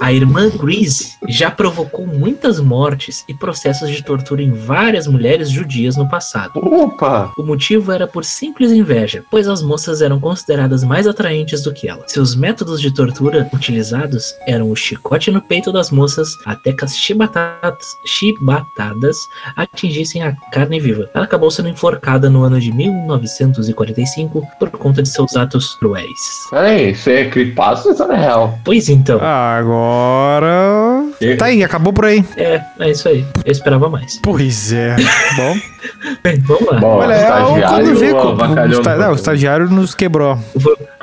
A 0.00 0.12
irmã 0.12 0.50
Grease 0.50 1.14
já 1.28 1.50
provocou 1.50 2.06
muitas 2.06 2.60
mortes 2.60 3.24
e 3.26 3.32
processos 3.32 3.88
de 3.88 4.02
tortura 4.02 4.42
em 4.42 4.52
várias 4.52 5.06
mulheres 5.06 5.48
judias 5.48 5.96
no 5.96 6.08
passado. 6.08 6.58
Opa! 6.58 7.32
O 7.38 7.42
motivo 7.42 7.90
era 7.90 8.06
por 8.06 8.24
simples 8.24 8.70
inveja, 8.70 9.24
pois 9.30 9.48
as 9.48 9.62
moças 9.62 10.02
eram 10.02 10.20
consideradas 10.20 10.84
mais 10.84 11.06
atraentes 11.06 11.62
do 11.62 11.72
que 11.72 11.88
ela. 11.88 12.04
Seus 12.06 12.34
métodos 12.34 12.80
de 12.80 12.90
tortura 12.90 13.48
utilizados 13.52 14.34
eram 14.46 14.70
o 14.70 14.76
chicote 14.76 15.30
no 15.30 15.40
peito 15.40 15.72
das 15.72 15.90
moças 15.90 16.36
até 16.44 16.72
que 16.72 16.84
as 16.84 16.96
chibatadas, 16.96 17.86
chibatadas 18.04 19.16
atingissem 19.56 20.22
a 20.22 20.32
carne 20.50 20.80
viva. 20.80 21.08
Ela 21.14 21.24
acabou 21.24 21.50
sendo 21.50 21.68
enforcada 21.68 22.28
no 22.28 22.42
ano 22.42 22.60
de 22.60 22.73
1945 22.74 24.46
por 24.58 24.70
conta 24.70 25.02
de 25.02 25.08
seus 25.08 25.36
atos 25.36 25.74
cruéis. 25.76 26.08
Peraí, 26.50 26.90
isso 26.90 27.08
aí 27.08 27.16
é 27.16 27.24
creepypasta 27.30 27.88
ou 27.88 27.92
história 27.92 28.16
real? 28.16 28.58
Pois 28.64 28.88
então, 28.88 29.18
Agora. 29.22 31.04
Tá 31.38 31.46
aí, 31.46 31.62
acabou 31.62 31.92
por 31.92 32.06
aí. 32.06 32.24
é, 32.36 32.60
é 32.80 32.90
isso 32.90 33.08
aí. 33.08 33.24
Eu 33.44 33.52
esperava 33.52 33.88
mais. 33.88 34.18
Pois 34.22 34.72
é. 34.72 34.96
Bom, 35.36 35.56
Bem, 36.22 36.38
vamos 36.40 36.66
lá. 36.66 36.80
Bom, 36.80 36.96
olha, 36.98 37.14
é 37.14 37.42
o 37.42 37.68
quando 37.68 37.94
vê. 37.94 38.12
o, 38.12 38.96
não, 38.98 39.12
o 39.12 39.14
estagiário 39.14 39.68
nos 39.70 39.94
quebrou. 39.94 40.38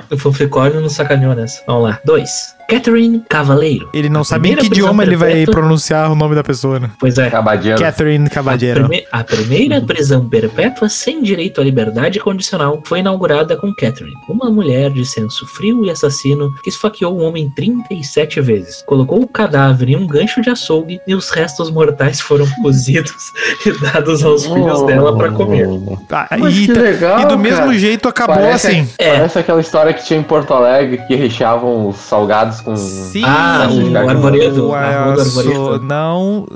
O 0.10 0.18
Fanficórnio 0.18 0.82
não 0.82 0.90
sacaneou 0.90 1.36
nessa. 1.36 1.62
Vamos 1.66 1.84
lá. 1.84 2.00
2. 2.06 2.56
Catherine 2.68 3.24
Cavaleiro. 3.30 3.90
Ele 3.94 4.10
não 4.10 4.22
A 4.22 4.26
sabe 4.26 4.52
em 4.52 4.56
que 4.56 4.66
idioma 4.68 5.04
ele 5.04 5.16
vai 5.16 5.46
pronunciar 5.46 6.12
o 6.12 6.16
nome 6.16 6.36
da 6.36 6.44
pessoa, 6.44 6.80
né? 6.80 6.90
Pois 7.00 7.18
é. 7.18 7.30
Cabadeiro. 7.30 7.80
Catherine 7.80 8.28
A, 8.28 8.30
Cavaleiro. 8.30 8.88
prime- 8.88 9.06
a 9.12 9.24
primeira 9.24 9.82
prisão 9.82 10.28
perpétua 10.28 10.90
sem 10.90 11.22
direito 11.22 11.60
à 11.62 11.64
liberdade 11.64 12.20
condicional 12.20 12.82
foi 12.86 13.00
inaugurada 13.00 13.56
com 13.58 13.74
Catherine, 13.74 14.16
uma 14.30 14.50
mulher 14.50 14.90
de 14.92 15.06
senso 15.06 15.46
frio 15.48 15.86
e 15.86 15.90
assassino 15.90 16.52
que 16.64 16.70
esfaqueou 16.70 17.18
um 17.20 17.24
homem 17.26 17.50
37 17.50 18.42
vezes, 18.42 18.84
colocou 18.86 19.22
o 19.22 19.28
cadáver 19.28 19.90
em 19.90 19.96
um 19.96 20.08
gancho 20.08 20.42
de 20.42 20.50
açougue 20.50 21.00
e 21.08 21.16
os 21.16 21.30
restos 21.30 21.70
mortais 21.72 22.20
foram 22.20 22.48
cozidos 22.62 23.32
e 23.66 23.72
dados 23.80 24.24
aos 24.24 24.46
filhos 24.46 24.82
dela 24.86 25.16
para 25.18 25.32
comer. 25.32 25.68
Ah, 26.10 26.28
Mas 26.40 26.56
e, 26.56 26.68
que 26.68 26.74
tá- 26.74 26.82
legal, 26.82 27.20
e 27.22 27.26
do 27.26 27.38
mesmo 27.38 27.58
cara. 27.60 27.74
jeito 27.78 28.08
acabou 28.08 28.36
Parece- 28.36 28.68
assim. 28.68 28.90
É. 28.98 29.12
Parece 29.18 29.40
aquela 29.40 29.62
história 29.62 29.94
que 29.94 30.04
tinha 30.06 30.20
em 30.20 30.24
Porto 30.24 30.54
Alegre 30.54 30.98
que 31.08 31.16
recheavam 31.16 31.88
os 31.88 31.98
salgados 31.98 32.51
com. 32.60 32.76
Sim. 32.76 33.24
Ah, 33.24 33.68
o 33.72 34.10
arvoredo, 34.10 34.68
o 34.70 34.76
a 34.76 35.04
rua 35.06 35.14
do 35.16 35.22
aço- 35.22 35.40
arvoredo. 35.40 35.86
Não, 35.86 36.48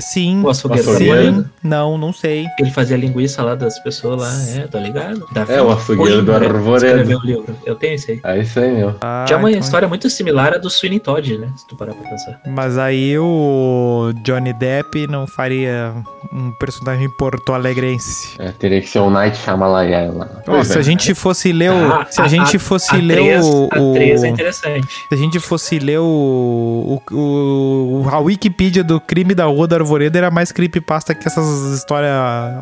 sim. 0.00 0.42
O 0.42 0.48
açougueiro 0.48 0.84
Sim, 0.96 1.10
arvoredo. 1.10 1.50
não, 1.62 1.96
não 1.98 2.12
sei. 2.12 2.46
Ele 2.58 2.70
fazia 2.70 2.96
linguiça 2.96 3.42
lá 3.42 3.54
das 3.54 3.78
pessoas 3.78 4.20
lá, 4.20 4.60
é, 4.62 4.66
tá 4.66 4.78
ligado? 4.80 5.24
Davi 5.30 5.52
É, 5.52 5.62
o 5.62 5.70
açougueiro 5.70 6.22
do 6.22 6.32
Olimar 6.32 6.50
arvoredo. 6.56 6.86
Escreveu 6.86 7.18
o 7.18 7.26
livro. 7.26 7.56
Eu 7.64 7.76
tenho 7.76 7.94
esse 7.94 8.12
aí. 8.12 8.20
É 8.24 8.38
isso 8.40 8.58
aí, 8.58 8.72
meu. 8.72 8.96
Ah, 9.02 9.26
é 9.30 9.36
uma 9.36 9.50
então- 9.50 9.60
história 9.60 9.86
muito 9.86 10.08
similar 10.10 10.54
à 10.54 10.58
do 10.58 10.70
Sweeney 10.70 10.98
Todd, 10.98 11.38
né? 11.38 11.48
Se 11.56 11.66
tu 11.66 11.76
parar 11.76 11.94
pra 11.94 12.10
pensar. 12.10 12.40
Mas 12.46 12.78
aí 12.78 13.16
o 13.18 14.12
Johnny 14.24 14.52
Depp 14.54 15.06
não 15.06 15.26
faria 15.26 15.92
um 16.32 16.50
personagem 16.52 17.08
porto-alegrense. 17.10 18.30
É, 18.38 18.50
teria 18.52 18.80
que 18.80 18.88
ser 18.88 18.98
o 19.00 19.10
Night 19.10 19.36
Shyamalan 19.36 19.74
lá. 20.14 20.26
Pois 20.46 20.68
se 20.68 20.76
é. 20.76 20.78
a 20.80 20.82
gente 20.82 21.14
fosse 21.14 21.52
ler 21.52 21.70
o. 21.70 21.92
Ah, 21.92 22.06
se 22.08 22.20
a, 22.22 22.28
gente 22.28 22.58
fosse 22.58 22.94
a 22.94 22.98
ler 22.98 23.40
o. 23.42 23.68
A 23.72 23.80
o- 23.80 23.92
3 23.92 24.24
é 24.24 24.28
interessante. 24.28 24.86
se 25.08 25.14
a 25.14 25.16
gente 25.16 25.38
fosse 25.44 25.78
ler 25.78 25.98
o, 26.00 27.00
o, 27.10 28.02
o- 28.04 28.08
a 28.10 28.18
Wikipedia 28.18 28.82
do 28.84 29.00
crime 29.00 29.34
da 29.34 29.44
Rua 29.46 29.66
do 29.66 29.74
Arvoredo, 29.74 30.16
era 30.18 30.30
mais 30.30 30.50
creepypasta 30.52 31.14
que 31.14 31.26
essas 31.26 31.74
histórias 31.76 32.12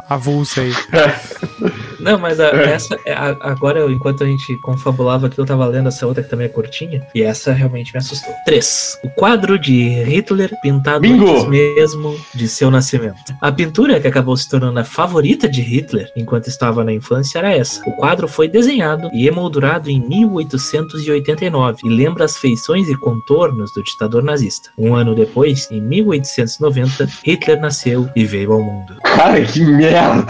avulsas 0.08 0.64
aí. 0.64 0.72
Não, 2.00 2.18
mas 2.18 2.40
a- 2.40 2.48
essa, 2.48 2.96
é, 3.06 3.12
a- 3.12 3.36
agora, 3.42 3.90
enquanto 3.90 4.24
a 4.24 4.26
gente 4.26 4.56
confabulava 4.62 5.26
aqui, 5.28 5.38
eu 5.38 5.46
tava 5.46 5.64
lendo 5.66 5.88
essa 5.88 6.06
outra 6.06 6.22
que 6.22 6.28
também 6.30 6.46
é 6.46 6.48
curtinha, 6.48 7.06
e 7.14 7.22
essa 7.22 7.52
realmente 7.52 7.92
me 7.92 7.98
assustou. 7.98 8.32
3. 8.44 8.98
O 9.04 9.10
quadro 9.10 9.58
de 9.58 9.88
Hitler 10.02 10.50
pintado 10.60 11.00
Bingo! 11.00 11.30
antes 11.30 11.46
mesmo 11.48 12.16
de 12.34 12.48
seu 12.48 12.70
nascimento. 12.70 13.16
A 13.40 13.52
pintura 13.52 14.00
que 14.00 14.08
acabou 14.08 14.36
se 14.36 14.48
tornando 14.48 14.78
a 14.80 14.84
favorita 14.84 15.48
de 15.48 15.60
Hitler 15.60 16.10
enquanto 16.16 16.48
estava 16.48 16.82
na 16.84 16.92
infância 16.92 17.38
era 17.38 17.52
essa. 17.56 17.80
O 17.88 17.92
quadro 17.92 18.26
foi 18.26 18.48
desenhado 18.48 19.08
e 19.12 19.26
emoldurado 19.28 19.88
em 19.90 20.00
1889 20.00 21.82
e 21.84 21.88
lembra 21.88 22.24
as 22.24 22.36
feições 22.36 22.71
e 22.76 22.96
contornos 22.96 23.72
do 23.72 23.82
ditador 23.82 24.22
nazista. 24.22 24.70
Um 24.76 24.94
ano 24.94 25.14
depois, 25.14 25.70
em 25.70 25.80
1890, 25.80 27.08
Hitler 27.24 27.60
nasceu 27.60 28.08
e 28.14 28.24
veio 28.24 28.52
ao 28.52 28.62
mundo. 28.62 28.96
Cara, 29.04 29.44
que 29.44 29.64
merda! 29.64 30.26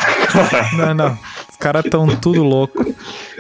Não, 0.77 0.95
não. 0.95 1.19
Os 1.51 1.57
caras 1.57 1.85
tão 1.91 2.07
tudo 2.17 2.43
louco. 2.43 2.85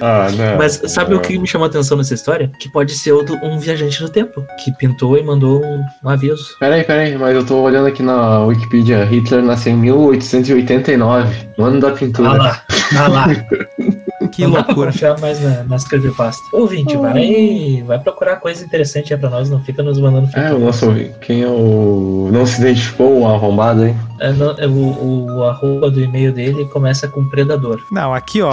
Ah, 0.00 0.28
não. 0.36 0.58
Mas 0.58 0.80
sabe 0.86 1.14
o 1.14 1.20
que 1.20 1.38
me 1.38 1.46
chamou 1.46 1.66
a 1.66 1.68
atenção 1.68 1.96
nessa 1.96 2.14
história? 2.14 2.50
Que 2.58 2.68
pode 2.70 2.92
ser 2.92 3.12
o 3.12 3.22
do- 3.22 3.36
um 3.44 3.58
viajante 3.58 4.02
no 4.02 4.08
tempo, 4.08 4.44
que 4.62 4.72
pintou 4.72 5.16
e 5.18 5.22
mandou 5.22 5.62
um, 5.64 5.84
um 6.04 6.08
aviso. 6.08 6.56
Peraí, 6.58 6.84
peraí, 6.84 7.16
mas 7.18 7.34
eu 7.34 7.44
tô 7.44 7.56
olhando 7.60 7.86
aqui 7.88 8.02
na 8.02 8.40
Wikipedia. 8.44 9.04
Hitler 9.04 9.42
nasceu 9.42 9.72
em 9.72 9.76
1889, 9.76 11.46
no 11.58 11.64
ano 11.64 11.80
da 11.80 11.90
pintura. 11.90 12.30
Ah 12.30 12.34
lá, 12.34 12.62
ah 12.98 13.08
lá. 13.08 13.26
Que 14.32 14.44
não 14.44 14.52
dá 14.52 14.58
loucura. 14.60 14.86
confiar 14.92 15.18
mais 15.20 15.42
na, 15.42 15.62
nas 15.64 15.84
creepypasta. 15.84 16.40
Ouvinte, 16.54 16.96
vai, 16.96 17.82
vai 17.86 17.98
procurar 17.98 18.36
coisa 18.36 18.64
interessante 18.64 19.12
aí 19.12 19.20
pra 19.20 19.28
nós, 19.28 19.50
não 19.50 19.60
fica 19.62 19.82
nos 19.82 19.98
mandando 19.98 20.26
fake 20.28 20.46
É, 20.46 20.54
o 20.54 20.58
nosso. 20.58 20.86
Quem 21.20 21.42
é 21.42 21.48
o. 21.48 22.30
Não 22.32 22.46
se 22.46 22.60
identificou 22.62 23.20
o 23.20 23.26
arrombado, 23.26 23.84
hein? 23.84 23.96
É, 24.20 24.32
não- 24.32 24.54
é, 24.56 24.66
o, 24.66 25.26
o 25.36 25.44
arroba 25.44 25.90
do 25.90 26.00
e-mail 26.00 26.32
dele 26.32 26.64
começa 26.66 27.06
com 27.08 27.28
predador. 27.28 27.82
Não, 27.90 28.14
aqui 28.14 28.40
ó. 28.40 28.52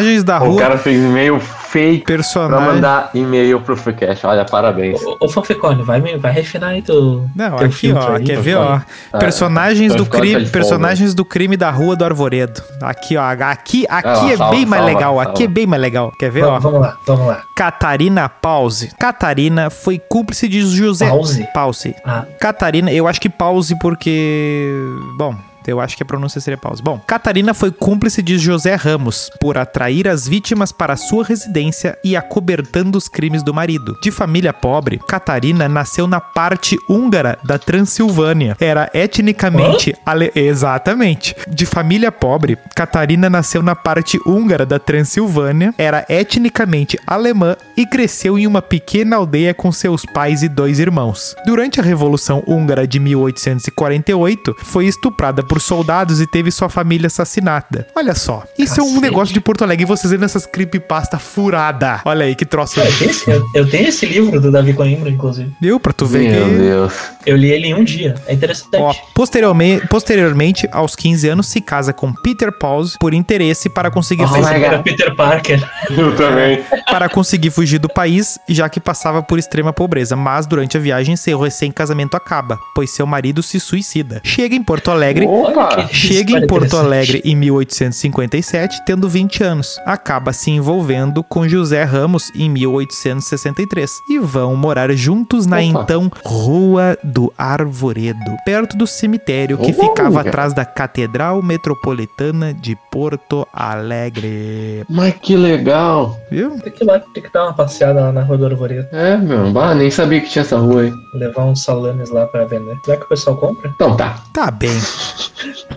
Personagens 0.00 0.24
da 0.24 0.42
O 0.42 0.48
rua. 0.50 0.60
cara 0.62 0.78
fez 0.78 1.02
e-mail 1.02 1.38
fake 1.40 2.04
pra 2.04 2.14
Personagem. 2.16 2.66
mandar 2.74 3.10
e-mail 3.14 3.60
pro 3.60 3.76
Freecast. 3.76 4.26
Olha, 4.26 4.44
parabéns. 4.44 5.00
Ô, 5.04 5.16
ô 5.20 5.28
Fanficone, 5.28 5.82
vai, 5.82 6.00
vai 6.00 6.32
refinar 6.32 6.70
aí 6.70 6.82
teu. 6.82 7.24
Não, 7.36 7.56
teu 7.56 7.66
aqui 7.66 7.92
ó, 7.92 8.16
aí, 8.16 8.24
quer 8.24 8.40
ver 8.40 8.56
ó? 8.56 8.80
Personagens 9.18 9.92
então 9.92 10.04
do 10.04 10.10
crime, 10.10 10.34
aquele 10.36 10.50
personagens 10.50 11.14
do 11.14 11.24
crime 11.24 11.56
da 11.56 11.70
Rua 11.70 11.94
do 11.94 12.04
Arvoredo. 12.04 12.60
Aqui 12.82 13.16
ó, 13.16 13.22
aqui, 13.22 13.86
aqui 13.88 14.08
Ah, 14.08 14.32
é 14.32 14.36
salva, 14.36 14.54
bem 14.56 14.66
mais 14.66 14.82
salva, 14.82 14.94
legal, 14.96 15.14
salva. 15.16 15.30
aqui 15.30 15.44
é 15.44 15.48
bem 15.48 15.66
mais 15.66 15.82
legal. 15.82 16.12
Quer 16.18 16.30
ver 16.30 16.44
ó? 16.44 16.58
Vamos, 16.58 16.62
vamos 16.64 16.80
lá, 16.80 16.96
vamos 17.06 17.26
lá. 17.26 17.42
Catarina 17.54 18.28
Pause. 18.28 18.90
Catarina 18.98 19.70
foi 19.70 19.98
cúmplice 19.98 20.48
de 20.48 20.62
José 20.62 21.08
Pause. 21.08 21.46
Pause. 21.54 21.94
Ah, 22.04 22.24
Catarina, 22.40 22.90
eu 22.90 23.06
acho 23.06 23.20
que 23.20 23.28
pause 23.28 23.78
porque, 23.78 24.72
bom, 25.18 25.34
Eu 25.66 25.80
acho 25.80 25.96
que 25.96 26.02
a 26.02 26.06
pronúncia 26.06 26.40
seria 26.40 26.58
pausa. 26.58 26.82
Bom, 26.82 27.00
Catarina 27.06 27.54
foi 27.54 27.70
cúmplice 27.70 28.22
de 28.22 28.38
José 28.38 28.74
Ramos 28.74 29.30
por 29.40 29.58
atrair 29.58 30.08
as 30.08 30.26
vítimas 30.26 30.72
para 30.72 30.96
sua 30.96 31.24
residência 31.24 31.98
e 32.04 32.16
acobertando 32.16 32.96
os 32.96 33.08
crimes 33.08 33.42
do 33.42 33.54
marido. 33.54 33.96
De 34.02 34.10
família 34.10 34.52
pobre, 34.52 34.98
Catarina 35.08 35.68
nasceu 35.68 36.06
na 36.06 36.20
parte 36.20 36.76
húngara 36.88 37.38
da 37.44 37.58
Transilvânia. 37.58 38.56
Era 38.60 38.90
etnicamente 38.94 39.94
ale... 40.04 40.32
exatamente. 40.34 41.34
De 41.48 41.66
família 41.66 42.10
pobre, 42.10 42.58
Catarina 42.74 43.28
nasceu 43.30 43.62
na 43.62 43.76
parte 43.76 44.18
húngara 44.26 44.66
da 44.66 44.78
Transilvânia, 44.78 45.74
era 45.78 46.04
etnicamente 46.08 46.98
alemã 47.06 47.56
e 47.76 47.86
cresceu 47.86 48.38
em 48.38 48.46
uma 48.46 48.62
pequena 48.62 49.16
aldeia 49.16 49.54
com 49.54 49.70
seus 49.72 50.04
pais 50.04 50.42
e 50.42 50.48
dois 50.48 50.78
irmãos. 50.78 51.34
Durante 51.44 51.80
a 51.80 51.82
Revolução 51.82 52.42
Húngara 52.46 52.86
de 52.86 52.98
1848, 52.98 54.56
foi 54.64 54.86
estuprada 54.86 55.42
por 55.50 55.60
soldados 55.60 56.20
e 56.20 56.28
teve 56.28 56.48
sua 56.52 56.68
família 56.68 57.08
assassinada. 57.08 57.84
Olha 57.96 58.14
só, 58.14 58.44
isso 58.56 58.78
é 58.78 58.84
um 58.84 58.86
Cacete. 58.86 59.00
negócio 59.02 59.34
de 59.34 59.40
Porto 59.40 59.64
Alegre 59.64 59.82
e 59.82 59.86
vocês 59.86 60.08
vendo 60.12 60.24
essas 60.24 60.46
creepypasta 60.46 61.18
furada. 61.18 62.00
Olha 62.04 62.24
aí 62.24 62.36
que 62.36 62.44
troço. 62.46 62.78
Eu 62.78 62.86
tenho, 62.96 63.10
esse, 63.10 63.28
eu- 63.28 63.44
eu 63.56 63.68
tenho 63.68 63.88
esse 63.88 64.06
livro 64.06 64.40
do 64.40 64.52
Davi 64.52 64.72
Coimbra, 64.74 65.10
inclusive. 65.10 65.52
Viu? 65.60 65.80
Pra 65.80 65.92
tu 65.92 66.06
ver 66.06 66.30
Meu 66.30 66.48
que... 66.48 66.54
Deus. 66.56 66.92
Eu 67.26 67.36
li 67.36 67.50
ele 67.50 67.68
em 67.68 67.74
um 67.74 67.84
dia. 67.84 68.14
É 68.26 68.34
interessante. 68.34 68.76
Ó, 68.76 68.94
posteriormente, 69.14 69.86
posteriormente, 69.88 70.68
aos 70.72 70.96
15 70.96 71.28
anos, 71.28 71.46
se 71.48 71.60
casa 71.60 71.92
com 71.92 72.12
Peter 72.12 72.50
Pause 72.52 72.96
por 72.98 73.12
interesse 73.14 73.68
para 73.68 73.90
conseguir, 73.90 74.24
Oh 74.24 74.28
fugir, 74.28 74.52
Era 74.54 74.76
God. 74.76 74.84
Peter 74.84 75.14
Parker. 75.14 75.62
Eu 75.90 76.16
também. 76.16 76.62
para 76.90 77.08
conseguir 77.08 77.50
fugir 77.50 77.78
do 77.78 77.88
país, 77.88 78.38
já 78.48 78.68
que 78.68 78.80
passava 78.80 79.22
por 79.22 79.38
extrema 79.38 79.72
pobreza. 79.72 80.16
Mas 80.16 80.46
durante 80.46 80.76
a 80.76 80.80
viagem, 80.80 81.16
seu 81.16 81.38
recém-casamento 81.38 82.16
acaba, 82.16 82.58
pois 82.74 82.90
seu 82.90 83.06
marido 83.06 83.42
se 83.42 83.60
suicida. 83.60 84.20
Chega 84.24 84.54
em 84.54 84.62
Porto 84.62 84.90
Alegre. 84.90 85.26
Opa! 85.26 85.88
Chega 85.92 86.32
em 86.32 86.46
Porto. 86.46 86.70
Alegre 86.76 87.20
em 87.24 87.34
1857, 87.34 88.84
tendo 88.86 89.08
20 89.08 89.42
anos. 89.42 89.78
Acaba 89.84 90.32
se 90.32 90.50
envolvendo 90.50 91.22
com 91.22 91.48
José 91.48 91.82
Ramos 91.84 92.30
em 92.34 92.48
1863 92.48 93.90
e 94.08 94.18
vão 94.18 94.56
morar 94.56 94.90
juntos 94.92 95.46
na 95.46 95.58
Opa. 95.58 95.82
então 95.82 96.10
Rua 96.24 96.96
do 97.10 97.32
Arvoredo, 97.36 98.36
perto 98.44 98.76
do 98.76 98.86
cemitério 98.86 99.58
que 99.58 99.72
ficava 99.72 100.20
atrás 100.20 100.54
da 100.54 100.64
Catedral 100.64 101.42
Metropolitana 101.42 102.54
de 102.54 102.76
Porto 102.90 103.46
Alegre. 103.52 104.84
Mas 104.88 105.14
que 105.14 105.36
legal. 105.36 106.16
Viu? 106.30 106.58
Tem 106.60 106.72
que 106.72 106.84
ir 106.84 106.86
lá, 106.86 107.00
tem 107.00 107.22
que 107.22 107.32
dar 107.32 107.44
uma 107.44 107.54
passeada 107.54 108.00
lá 108.00 108.12
na 108.12 108.22
Rua 108.22 108.38
do 108.38 108.46
Arvoredo. 108.46 108.88
É, 108.92 109.16
meu. 109.16 109.50
Bah, 109.52 109.74
nem 109.74 109.90
sabia 109.90 110.20
que 110.20 110.28
tinha 110.30 110.42
essa 110.42 110.56
rua 110.56 110.82
aí. 110.82 110.92
Levar 111.14 111.44
uns 111.44 111.62
salames 111.62 112.10
lá 112.10 112.26
pra 112.26 112.44
vender. 112.44 112.76
Será 112.84 112.96
que 112.96 113.04
o 113.04 113.08
pessoal 113.08 113.36
compra? 113.36 113.70
Então 113.74 113.96
tá. 113.96 114.18
Tá 114.32 114.50
bem. 114.50 114.70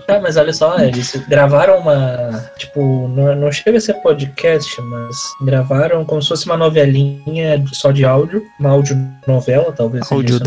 Tá, 0.05 0.19
mas 0.19 0.35
olha 0.35 0.51
só, 0.51 0.77
eles 0.79 1.15
gravaram 1.29 1.79
uma. 1.79 2.43
Tipo, 2.57 3.07
não, 3.07 3.33
não 3.35 3.51
chega 3.51 3.77
a 3.77 3.81
ser 3.81 3.93
podcast, 3.95 4.81
mas 4.81 5.15
gravaram 5.41 6.03
como 6.03 6.21
se 6.21 6.27
fosse 6.27 6.45
uma 6.45 6.57
novelinha 6.57 7.63
só 7.71 7.91
de 7.91 8.03
áudio. 8.03 8.43
Uma 8.59 8.71
audionovela, 8.71 9.71
talvez. 9.71 10.05
seja 10.05 10.21
isso 10.21 10.43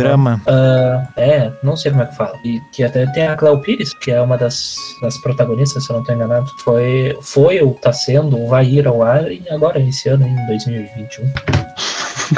é, 1.17 1.53
não 1.62 1.77
sei 1.77 1.91
como 1.91 2.03
é 2.03 2.07
que 2.07 2.17
fala. 2.17 2.39
E 2.45 2.61
que 2.73 2.83
até 2.83 3.07
tem 3.07 3.27
a 3.27 3.37
Cléo 3.37 3.61
Pires, 3.61 3.93
que 3.95 4.11
é 4.11 4.21
uma 4.21 4.37
das, 4.37 4.77
das 5.01 5.19
protagonistas, 5.19 5.85
se 5.85 5.91
eu 5.91 5.97
não 5.97 6.05
tô 6.05 6.12
enganado. 6.12 6.51
Foi, 6.65 7.17
foi 7.23 7.61
ou 7.61 7.75
tá 7.75 7.93
sendo, 7.93 8.39
ou 8.39 8.49
vai 8.49 8.67
ir 8.67 8.87
ao 8.87 9.03
ar 9.03 9.31
e 9.31 9.43
agora, 9.51 9.79
esse 9.81 10.09
ano, 10.09 10.27
em 10.27 10.47
2021. 10.47 11.33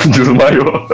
Desmaiou. 0.13 0.89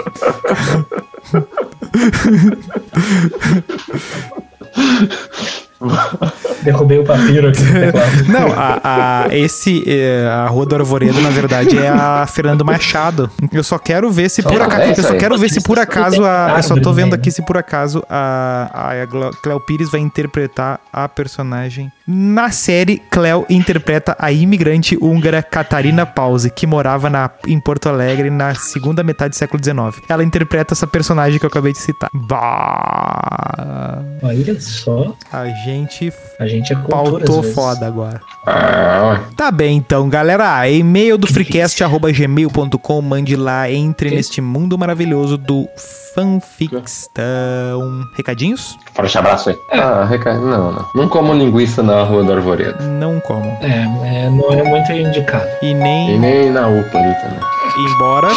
Derrubei 6.64 6.98
o 6.98 7.04
papiro 7.04 7.48
aqui 7.48 7.62
no 7.62 7.72
teclado. 7.80 8.24
Não, 8.28 8.52
a, 8.52 8.80
a- 9.26 9.36
esse, 9.36 9.84
eh, 9.86 10.26
a 10.28 10.46
Rua 10.48 10.66
do 10.66 10.74
Arvoredo, 10.74 11.20
na 11.20 11.30
verdade, 11.30 11.78
é 11.78 11.88
a 11.88 12.26
Fernando 12.26 12.64
Machado. 12.64 13.30
Eu 13.52 13.62
só 13.62 13.78
quero 13.78 14.10
ver 14.10 14.28
se 14.30 14.42
por 14.42 14.52
É, 14.60 14.64
acaso. 14.64 14.80
é 14.82 14.88
Eu 14.88 14.92
isso 14.92 15.02
só 15.02 15.14
quero 15.16 15.38
ver 15.38 15.50
se 15.50 15.60
por 15.62 15.78
acaso 15.78 16.24
a. 16.24 16.54
Eu 16.56 16.62
só 16.62 16.74
tô 16.76 16.92
vendo 16.92 17.10
no 17.10 17.14
aqui 17.14 17.30
se 17.30 17.42
por 17.42 17.56
acaso 17.56 18.02
a, 18.08 18.70
a 18.72 19.32
Cleo 19.42 19.60
Pires 19.60 19.90
vai 19.90 20.00
interpretar 20.00 20.80
a 20.92 21.08
personagem. 21.08 21.92
Na 22.06 22.50
série, 22.50 22.98
Cleo 22.98 23.46
interpreta 23.48 24.14
a 24.18 24.30
imigrante 24.30 24.94
húngara 25.00 25.42
Catarina 25.42 26.04
Pause, 26.04 26.50
que 26.50 26.66
morava 26.66 27.08
na, 27.08 27.30
em 27.46 27.58
Porto 27.58 27.88
Alegre 27.88 28.28
na 28.28 28.54
segunda 28.54 29.02
metade 29.02 29.30
do 29.30 29.36
século 29.36 29.62
XIX. 29.62 30.04
Ela 30.06 30.22
interpreta 30.22 30.74
essa 30.74 30.86
personagem 30.86 31.38
que 31.38 31.46
eu 31.46 31.48
acabei 31.48 31.72
de 31.72 31.78
citar. 31.78 32.10
Bah! 32.12 34.02
Olha 34.22 34.60
só, 34.60 35.14
A 35.32 35.46
gente 35.46 36.12
a 36.38 36.46
gente 36.46 36.72
é 36.72 36.76
pautou 36.76 37.42
foda 37.42 37.86
agora. 37.86 38.20
Ah, 38.46 39.20
Tá 39.36 39.50
bem, 39.50 39.76
então, 39.76 40.08
galera. 40.08 40.68
E-mail 40.68 41.16
do 41.16 41.26
freecast.gmail.com. 41.26 43.02
Mande 43.02 43.36
lá, 43.36 43.70
entre 43.70 44.10
neste 44.10 44.40
mundo 44.40 44.76
maravilhoso 44.76 45.36
do 45.38 45.66
fanficstão. 46.14 48.04
Recadinhos? 48.16 48.76
forte 48.94 49.18
abraço 49.18 49.50
aí. 49.50 49.56
Ah, 49.72 50.04
reca... 50.04 50.34
não, 50.34 50.72
não. 50.72 50.86
Não 50.94 51.08
como 51.08 51.32
linguiça 51.34 51.82
na 51.94 52.02
rua 52.02 52.24
do 52.24 52.32
Arvoredo. 52.32 52.82
Não 52.82 53.20
como. 53.20 53.56
É, 53.60 54.24
é, 54.24 54.28
não 54.30 54.52
é 54.52 54.62
muito 54.64 54.90
indicado. 54.92 55.48
E 55.62 55.70
E 55.70 55.74
nem 55.74 56.18
nem 56.18 56.50
na 56.50 56.66
UPA 56.68 56.98
ali 56.98 57.14
também. 57.22 57.40
embora 57.94 58.28